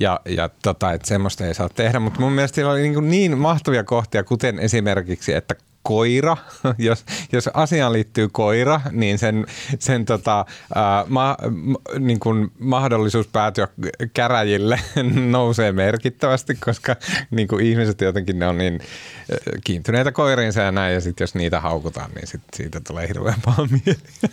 [0.00, 3.38] ja, ja tota, että semmoista ei saa tehdä, mutta mun mielestä siellä oli niin, niin
[3.38, 5.54] mahtavia kohtia, kuten esimerkiksi, että
[5.86, 6.36] koira,
[6.78, 9.46] jos, jos asiaan liittyy koira, niin sen,
[9.78, 11.36] sen tota, ää, ma,
[11.98, 13.68] niin kuin mahdollisuus päätyä
[14.14, 14.80] käräjille
[15.30, 16.96] nousee merkittävästi, koska
[17.30, 18.80] niin kuin ihmiset jotenkin ne on niin
[19.64, 23.68] kiintyneitä koiriinsa ja näin, ja sitten jos niitä haukutaan, niin sit siitä tulee hirveän paha
[23.70, 23.98] mieli.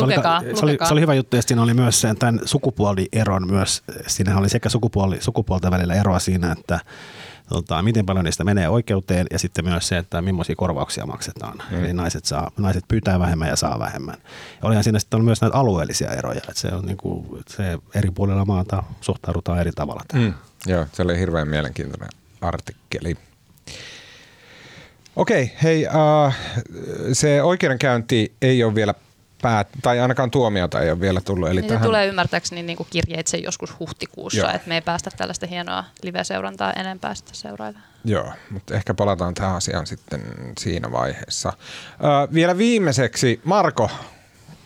[0.00, 2.40] lukekaa, se, oli, se, oli, se oli hyvä juttu, ja siinä oli myös sen, tämän
[2.44, 6.80] sukupuolieron myös, siinä oli sekä sukupuoli, sukupuolten välillä eroa siinä, että
[7.48, 11.62] tota, miten paljon niistä menee oikeuteen ja sitten myös se, että millaisia korvauksia maksetaan.
[11.70, 11.84] Mm.
[11.84, 14.16] Eli naiset, saa, naiset pyytää vähemmän ja saa vähemmän.
[14.62, 18.10] Ja olihan siinä sitten myös näitä alueellisia eroja, että se on niin kuin, se eri
[18.10, 20.26] puolilla maata suhtaudutaan eri tavalla tähän.
[20.26, 20.34] Mm.
[20.66, 22.08] Joo, se oli hirveän mielenkiintoinen
[22.40, 23.16] artikkeli.
[25.16, 26.34] Okei, hei, uh,
[27.12, 28.94] se oikeudenkäynti ei ole vielä
[29.44, 31.48] päät, tai ainakaan tuomiota ei ole vielä tullut.
[31.48, 31.86] Eli niin tähän...
[31.86, 37.14] tulee ymmärtääkseni niin kuin kirjeitse joskus huhtikuussa, että me ei päästä tällaista hienoa live-seurantaa enempää
[37.14, 37.78] sitä seurailla.
[38.04, 40.22] Joo, mutta ehkä palataan tähän asiaan sitten
[40.58, 41.52] siinä vaiheessa.
[41.58, 43.90] Ö, vielä viimeiseksi, Marko,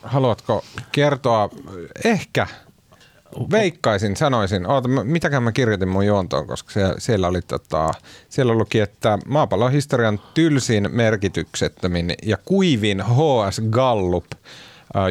[0.03, 1.51] haluatko kertoa
[2.05, 2.47] ehkä
[3.51, 4.67] Veikkaisin, sanoisin.
[4.67, 7.91] Oota, mitäkään mä kirjoitin mun juontoon, koska siellä, siellä oli tota,
[8.29, 14.27] siellä luki, että maapallon historian tylsin, merkityksettömin ja kuivin HS Gallup–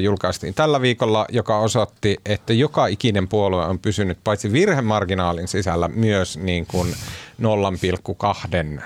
[0.02, 6.38] julkaistiin tällä viikolla, joka osoitti, että joka ikinen puolue on pysynyt paitsi virhemarginaalin sisällä myös
[6.38, 6.96] niin kuin
[7.42, 8.82] 0,2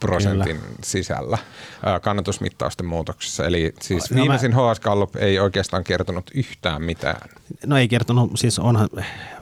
[0.00, 0.72] prosentin Kyllä.
[0.82, 1.38] sisällä
[2.02, 3.46] kannatusmittausten muutoksessa.
[3.46, 4.72] Eli siis no viimeisin mä...
[4.72, 7.20] HS Gallup ei oikeastaan kertonut yhtään mitään.
[7.66, 8.88] No ei kertonut, siis onhan,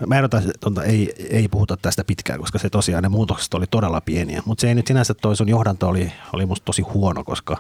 [0.07, 4.01] mä ehdotan, että ei, ei puhuta tästä pitkään, koska se tosiaan ne muutokset oli todella
[4.01, 7.57] pieniä, mutta se ei nyt sinänsä toi sun johdanto oli, oli musta tosi huono, koska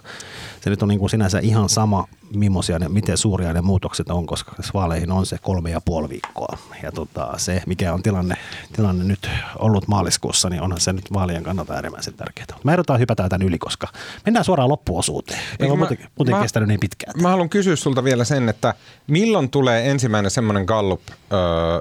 [0.60, 4.26] se nyt on niin kuin sinänsä ihan sama, millaisia ne, miten suuria ne muutokset on,
[4.26, 6.58] koska vaaleihin on se kolme ja puoli viikkoa.
[6.82, 8.36] Ja tota, se, mikä on tilanne,
[8.76, 12.46] tilanne nyt ollut maaliskuussa, niin onhan se nyt vaalien kannalta äärimmäisen tärkeää.
[12.64, 13.88] Mä ehdotan hypätään tämän yli, koska
[14.24, 15.40] mennään suoraan loppuosuuteen.
[15.58, 17.22] Meillä on muuten, muuten mä, kestänyt niin pitkään.
[17.22, 18.74] Mä haluan kysyä sulta vielä sen, että
[19.06, 21.00] milloin tulee ensimmäinen semmoinen gallup,
[21.32, 21.38] öö,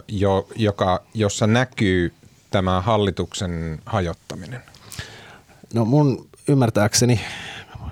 [0.07, 2.13] jo, joka, jossa näkyy
[2.51, 4.61] tämä hallituksen hajottaminen?
[5.73, 7.19] No mun ymmärtääkseni,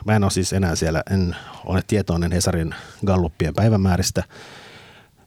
[0.05, 1.36] mä en ole siis enää siellä, en
[1.66, 4.24] ole tietoinen Hesarin galluppien päivämääristä.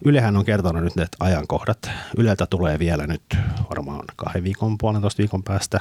[0.05, 1.91] Ylehän on kertonut nyt ne ajankohdat.
[2.17, 3.23] Yleltä tulee vielä nyt
[3.71, 5.81] varmaan kahden viikon, puolentoista viikon päästä.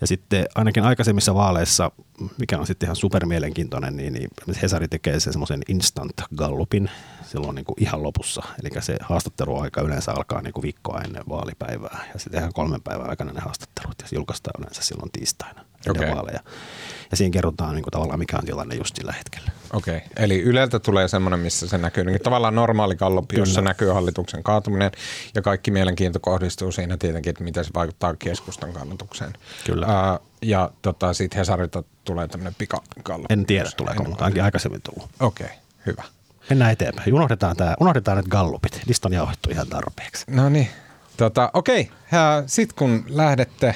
[0.00, 1.90] Ja sitten ainakin aikaisemmissa vaaleissa,
[2.38, 4.28] mikä on sitten ihan supermielenkiintoinen, niin, niin
[4.62, 6.90] Hesari tekee sen semmoisen instant gallupin
[7.24, 8.42] silloin niin kuin ihan lopussa.
[8.62, 13.10] Eli se haastatteluaika yleensä alkaa niin kuin viikkoa ennen vaalipäivää ja sitten tehdään kolmen päivän
[13.10, 16.16] aikana ne haastattelut ja se julkaistaan yleensä silloin tiistaina ennen okay.
[16.16, 16.40] vaaleja.
[17.10, 19.50] Ja siinä kerrotaan niin kuin tavallaan mikä on tilanne just sillä hetkellä.
[19.72, 20.08] Okei, okay.
[20.16, 23.70] eli Yleltä tulee semmoinen, missä se näkyy niin tavallaan normaali gallup, jossa Kyllä.
[23.70, 24.90] näkyy hallituksen kaatuminen
[25.34, 29.32] ja kaikki mielenkiinto kohdistuu siinä tietenkin, että miten se vaikuttaa keskustan kannatukseen.
[29.66, 29.86] Kyllä.
[29.86, 33.30] Ää, ja tota, sitten Hesarilta tulee tämmöinen pikagallup.
[33.30, 35.10] En tiedä tuleeko, mutta ainakin aikaisemmin tullut.
[35.20, 35.56] Okei, okay,
[35.86, 36.02] hyvä.
[36.50, 37.14] Mennään eteenpäin.
[37.14, 38.80] Unohdetaan, tämä, unohdetaan nyt gallupit.
[38.86, 40.24] Niistä on jauhettu ihan tarpeeksi.
[40.30, 40.68] No niin.
[41.16, 42.42] Tota, okei, okay.
[42.46, 43.74] sitten kun lähdette,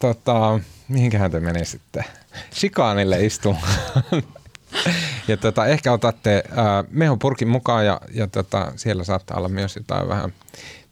[0.00, 2.04] tota, mihinkähän te menisitte?
[2.54, 3.72] Shikaanille istumaan.
[5.28, 6.56] ja tota, ehkä otatte äh,
[6.90, 10.32] mehupurkin mukaan ja, ja tota, siellä saattaa olla myös jotain vähän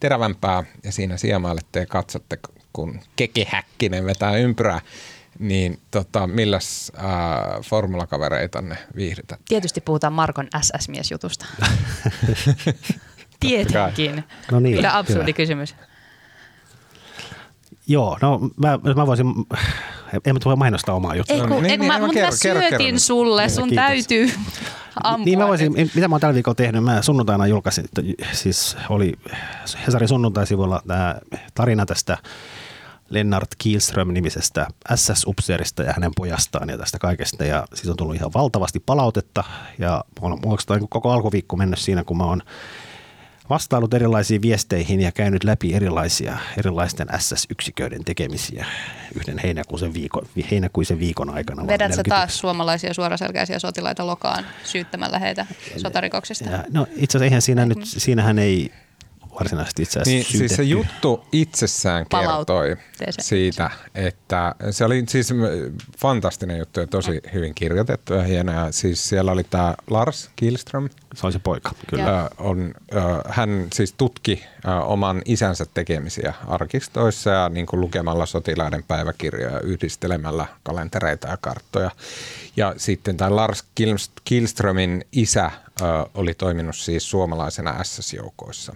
[0.00, 2.38] terävämpää ja siinä siemailette ja katsotte,
[2.72, 4.80] kun Keke Häkkinen vetää ympyrää.
[5.38, 7.04] niin tota, milläs äh,
[7.62, 9.40] formulakavereita ne viihdytät?
[9.48, 11.46] Tietysti puhutaan Markon SS-miesjutusta.
[13.40, 14.24] Tietenkin.
[14.52, 15.36] No niin, Mikä absurdi hyvä.
[15.36, 15.74] kysymys.
[17.86, 19.26] Joo, no mä, mä voisin,
[20.26, 21.36] en mä tule mainostaa omaa juttua.
[21.36, 22.98] Ei No kun, niin, ei, kun niin, mä, no mut kerro, mä kerro, syötin kerro
[22.98, 23.84] sulle, sun Kiitos.
[23.86, 24.30] täytyy
[25.02, 25.24] ampua.
[25.24, 25.94] Niin mä voisin, nyt.
[25.94, 29.12] mitä mä oon tällä viikolla tehnyt, mä sunnuntaina julkaisin, että siis oli
[29.86, 31.14] Hesarin sunnuntaisivulla tämä
[31.54, 32.18] tarina tästä
[33.10, 37.44] Lennart Kielström-nimisestä SS-upseerista ja hänen pojastaan ja tästä kaikesta.
[37.44, 39.44] Ja siis on tullut ihan valtavasti palautetta
[39.78, 40.40] ja mä oon
[40.88, 42.42] koko alkuviikko mennyt siinä, kun mä oon
[43.50, 48.66] vastaillut erilaisiin viesteihin ja käynyt läpi erilaisia, erilaisten SS-yksiköiden tekemisiä
[49.14, 51.56] yhden heinäkuisen viikon, heinäkuisen viikon aikana.
[51.56, 52.16] vuonna Vedät sä 40.
[52.16, 56.50] taas suomalaisia suoraselkäisiä sotilaita lokaan syyttämällä heitä sotarikoksista?
[56.50, 58.72] Ja, no itse asiassa eihän siinä nyt, siinähän ei
[59.40, 62.76] varsinaisesti itse asiassa Niin, siis se juttu itsessään kertoi
[63.20, 65.34] siitä, että se oli siis
[65.98, 68.72] fantastinen juttu ja tosi hyvin kirjoitettu ja hienoa.
[68.72, 72.30] Siis siellä oli tämä Lars Kielström, Se oli se poika, kyllä.
[72.38, 72.74] On,
[73.28, 74.44] hän siis tutki
[74.84, 81.90] oman isänsä tekemisiä arkistoissa ja niin kuin lukemalla sotilaiden päiväkirjoja, yhdistelemällä kalentereita ja karttoja.
[82.56, 85.50] Ja sitten tämä Lars Kilst- Kilströmin isä
[86.14, 88.74] oli toiminut siis suomalaisena SS-joukoissa.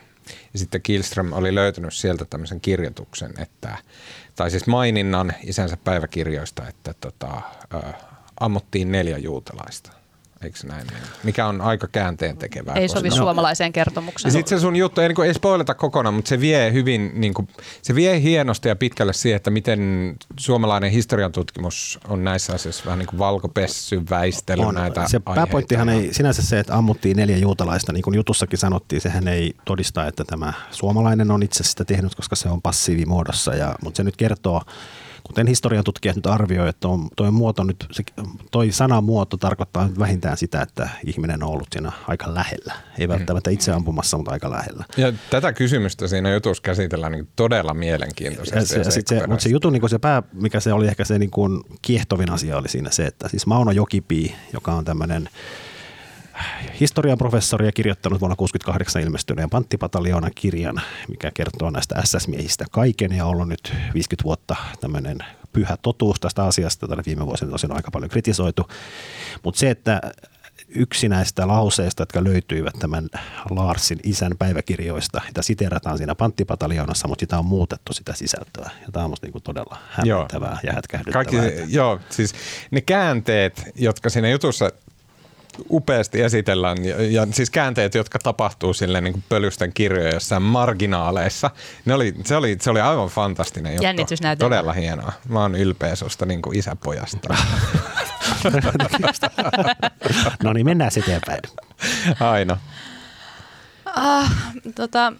[0.53, 3.79] Ja sitten Kilström oli löytänyt sieltä tämmöisen kirjoituksen, että,
[4.37, 7.43] tai siis maininnan isänsä päiväkirjoista, että tota,
[7.75, 7.93] ö,
[8.41, 9.98] ammuttiin neljä juutalaista.
[10.43, 10.87] Eikö se näin?
[11.25, 12.75] Mikä on aika käänteen tekevää.
[12.75, 14.29] Ei koska- sovi suomalaiseen kertomukseen.
[14.29, 17.13] ja sitten se sun juttu, ei, niin kuin, ei spoilata kokonaan, mutta se vie hyvin,
[17.15, 17.49] niin kuin,
[17.83, 22.99] se vie hienosti ja pitkälle siihen, että miten suomalainen historian tutkimus on näissä asioissa vähän
[22.99, 24.75] niin kuin valkopessy, väistely on.
[24.75, 26.09] näitä se pääpointtihan aiheita.
[26.09, 30.25] ei sinänsä se, että ammuttiin neljä juutalaista, niin kuin jutussakin sanottiin, sehän ei todista, että
[30.25, 34.63] tämä suomalainen on itse sitä tehnyt, koska se on passiivimuodossa, ja, mutta se nyt kertoo,
[35.29, 38.03] kuten historian tutkijat nyt arvioi, että on, toi, muoto nyt, se,
[38.51, 42.75] toi sanamuoto tarkoittaa nyt vähintään sitä, että ihminen on ollut siinä aika lähellä.
[42.99, 44.85] Ei välttämättä itse ampumassa, mutta aika lähellä.
[44.97, 48.59] Ja tätä kysymystä siinä jutussa käsitellään niin todella mielenkiintoisesti.
[48.59, 51.05] Ja se, ja sit se, mutta se jutun niin se pää, mikä se oli ehkä
[51.05, 55.29] se niin kuin kiehtovin asia oli siinä se, että siis Mauno Jokipi, joka on tämmöinen
[56.81, 63.27] historian professori ja kirjoittanut vuonna 1968 ilmestyneen Panttipataljonan kirjan, mikä kertoo näistä SS-miehistä kaiken ja
[63.27, 65.19] ollut nyt 50 vuotta tämmöinen
[65.53, 66.89] pyhä totuus tästä asiasta.
[66.89, 68.69] Tällä viime vuosina tosin on aika paljon kritisoitu.
[69.45, 70.01] Mutta se, että
[70.69, 73.09] yksi näistä lauseista, jotka löytyivät tämän
[73.51, 78.71] Larsin isän päiväkirjoista, sitä siterataan siinä panttipataljoonassa, mutta sitä on muutettu sitä sisältöä.
[78.81, 81.25] Ja tämä on musta niinku todella hämmentävää ja hätkähdyttävää.
[81.25, 82.35] Kaikki, joo, siis
[82.71, 84.71] ne käänteet, jotka siinä jutussa
[85.71, 91.51] upeasti esitellään, ja, ja siis käänteet, jotka tapahtuu sille niin kuin pölysten kirjojen jossain marginaaleissa,
[91.85, 93.85] ne oli, se, oli, se oli aivan fantastinen juttu.
[93.85, 94.49] Jännitysnäytelmä.
[94.49, 95.13] Todella hienoa.
[95.29, 97.35] Mä oon ylpeä susta niin kuin isäpojasta.
[100.43, 101.57] No niin, mennään sitten eteenpäin.
[102.21, 102.57] Aina.
[103.97, 104.33] Ah,
[104.75, 105.13] tota,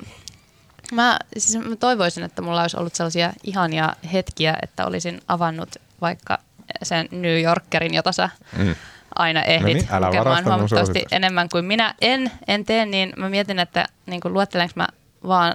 [0.93, 6.39] mä, siis mä toivoisin, että mulla olisi ollut sellaisia ihania hetkiä, että olisin avannut vaikka
[6.83, 8.75] sen New Yorkerin, jota sä Mm.
[9.19, 11.95] Aina ehdit No niin, älä lukemaan huomattavasti enemmän kuin minä.
[12.01, 14.89] En, en tee, niin mä mietin, että niin luettelenko mä
[15.27, 15.55] vaan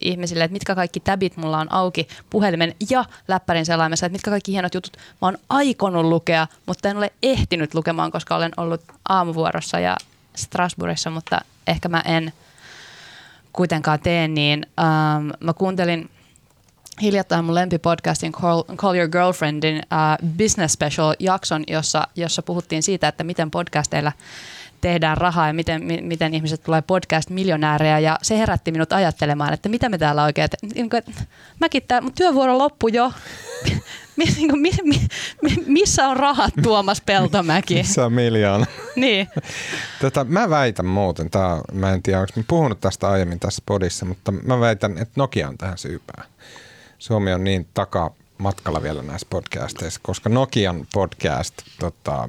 [0.00, 4.52] ihmisille, että mitkä kaikki tabit mulla on auki puhelimen ja läppärin selaimessa, että mitkä kaikki
[4.52, 9.78] hienot jutut mä oon aikonut lukea, mutta en ole ehtinyt lukemaan, koska olen ollut aamuvuorossa
[9.78, 9.96] ja
[10.36, 12.32] Strasbourgissa, mutta ehkä mä en
[13.52, 14.66] kuitenkaan tee niin.
[14.80, 16.10] Ähm, mä kuuntelin
[17.02, 23.08] hiljattain mun lempipodcastin Call, Call Your Girlfriendin uh, Business Special jakson, jossa, jossa puhuttiin siitä,
[23.08, 24.12] että miten podcasteilla
[24.84, 27.98] tehdään rahaa ja miten, mi, miten ihmiset tulee podcast-miljonäärejä.
[27.98, 31.12] Ja se herätti minut ajattelemaan, että mitä me täällä oikein, että, niin kuin, että
[31.60, 33.12] mäkin tää, mun työvuoro loppu jo.
[34.16, 35.00] Niin kuin, mi, mi,
[35.42, 37.74] mi, missä on rahat, Tuomas Peltomäki?
[37.84, 38.66] Missä on miljoona?
[38.96, 39.28] niin.
[40.00, 44.32] Tätä, mä väitän muuten, tää, mä en tiedä, onko puhunut tästä aiemmin tässä podissa, mutta
[44.32, 46.24] mä väitän, että Nokia on tähän syypää.
[47.04, 52.28] Suomi on niin takamatkalla vielä näissä podcasteissa, koska Nokian podcast tota,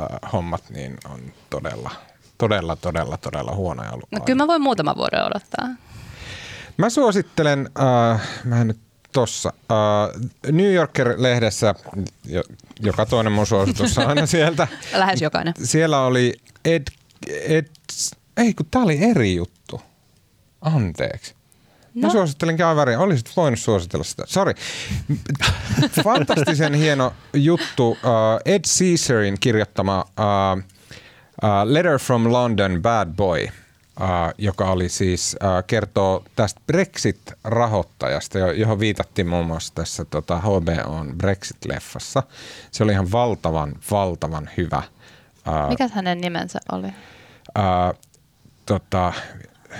[0.00, 1.20] äh, hommat niin on
[1.50, 1.90] todella,
[2.38, 4.08] todella, todella, todella huonoja ollut.
[4.12, 5.68] No kyllä mä voin muutama vuoden odottaa.
[6.76, 7.70] Mä suosittelen,
[8.12, 8.78] äh, mä en nyt
[9.12, 10.20] tossa, äh,
[10.52, 11.74] New Yorker-lehdessä,
[12.24, 12.42] jo,
[12.80, 15.54] joka toinen mun suositus on aina sieltä, Lähes jokainen.
[15.62, 16.82] siellä oli Ed,
[17.28, 17.66] Ed,
[18.36, 19.80] ei kun tää oli eri juttu.
[20.60, 21.34] Anteeksi.
[21.94, 22.12] Mä No.
[22.12, 22.96] suosittelinkin aivan eri.
[22.96, 24.22] Olisit voinut suositella sitä.
[24.26, 24.54] Sori.
[26.04, 27.88] Fantastisen hieno juttu.
[27.88, 27.96] Uh,
[28.44, 33.48] Ed Caesarin kirjoittama uh, uh, Letter from London, Bad Boy.
[34.38, 35.36] joka oli siis,
[35.66, 42.22] kertoo tästä Brexit-rahoittajasta, johon viitattiin muun muassa tässä tota, HBOn Brexit-leffassa.
[42.70, 44.82] Se oli ihan valtavan, valtavan hyvä.
[45.68, 46.88] Mikä hänen nimensä oli?
[47.54, 47.94] Ää,
[48.66, 49.12] tota,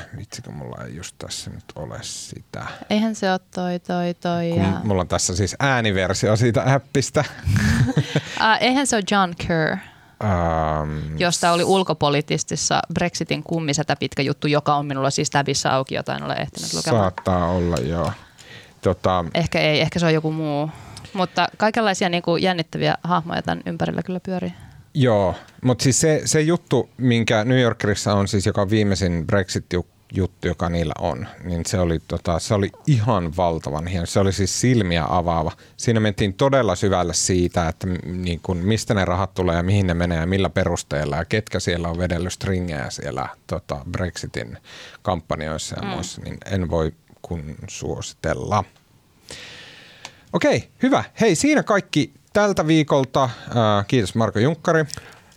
[0.18, 2.66] vitsikö mulla ei just tässä nyt ole sitä.
[2.90, 4.56] Eihän se ole toi, toi, toi.
[4.56, 4.80] ja...
[4.84, 7.24] Mulla on tässä siis ääniversio siitä appista.
[7.48, 9.76] uh, eihän se ole John Kerr.
[10.24, 16.16] Um, josta oli ulkopoliittisessa Brexitin kummisetä pitkä juttu, joka on minulla siis tabissa auki, jota
[16.16, 17.02] en ole ehtinyt lukemaan.
[17.02, 18.12] Saattaa olla, joo.
[18.80, 20.70] Tota, ehkä ei, ehkä se on joku muu.
[21.12, 24.52] Mutta kaikenlaisia niin kuin jännittäviä hahmoja tämän ympärillä kyllä pyörii.
[24.94, 30.48] Joo, mutta siis se, se juttu, minkä New Yorkerissa on siis, joka on viimeisin Brexit-juttu,
[30.48, 34.06] joka niillä on, niin se oli, tota, se oli ihan valtavan hieno.
[34.06, 35.52] Se oli siis silmiä avaava.
[35.76, 39.94] Siinä mentiin todella syvälle siitä, että niin kun, mistä ne rahat tulee ja mihin ne
[39.94, 44.58] menee ja millä perusteella ja ketkä siellä on vedellyt stringejä siellä tota, Brexitin
[45.02, 45.88] kampanjoissa ja mm.
[45.88, 46.92] muissa, niin en voi
[47.22, 48.64] kun suositella.
[50.32, 51.04] Okei, hyvä.
[51.20, 53.30] Hei, siinä kaikki tältä viikolta.
[53.86, 54.84] Kiitos Marko Junkkari.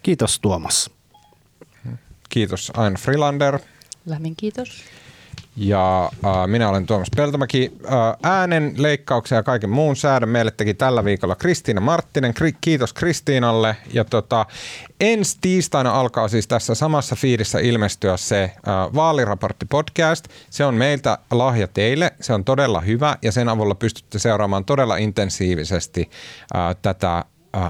[0.03, 0.91] Kiitos Tuomas.
[2.29, 3.59] Kiitos Aina Freelander.
[4.05, 4.83] Lämmin kiitos.
[5.57, 7.71] Ja äh, minä olen Tuomas Peltomäki.
[7.85, 7.91] Äh,
[8.23, 12.33] äänen, leikkauksen ja kaiken muun säädön meille teki tällä viikolla Kristiina Marttinen.
[12.33, 13.77] Kri- kiitos Kristiinalle.
[13.93, 14.45] Ja tota,
[14.99, 18.53] ensi tiistaina alkaa siis tässä samassa fiidissä ilmestyä se äh,
[18.95, 20.27] vaaliraportti podcast.
[20.49, 22.11] Se on meiltä lahja teille.
[22.21, 26.09] Se on todella hyvä ja sen avulla pystytte seuraamaan todella intensiivisesti
[26.55, 27.25] äh, tätä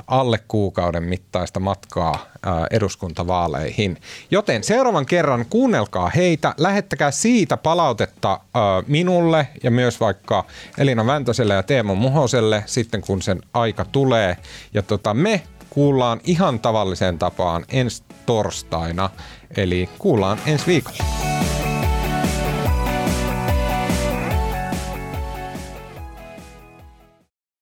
[0.07, 2.25] alle kuukauden mittaista matkaa
[2.71, 3.97] eduskuntavaaleihin.
[4.31, 8.39] Joten seuraavan kerran kuunnelkaa heitä, lähettäkää siitä palautetta
[8.87, 10.45] minulle ja myös vaikka
[10.77, 14.37] Elina Väntöselle ja Teemu Muhoselle sitten kun sen aika tulee.
[14.73, 19.09] Ja tota, me kuullaan ihan tavalliseen tapaan ensi torstaina,
[19.57, 21.36] eli kuullaan ensi viikolla.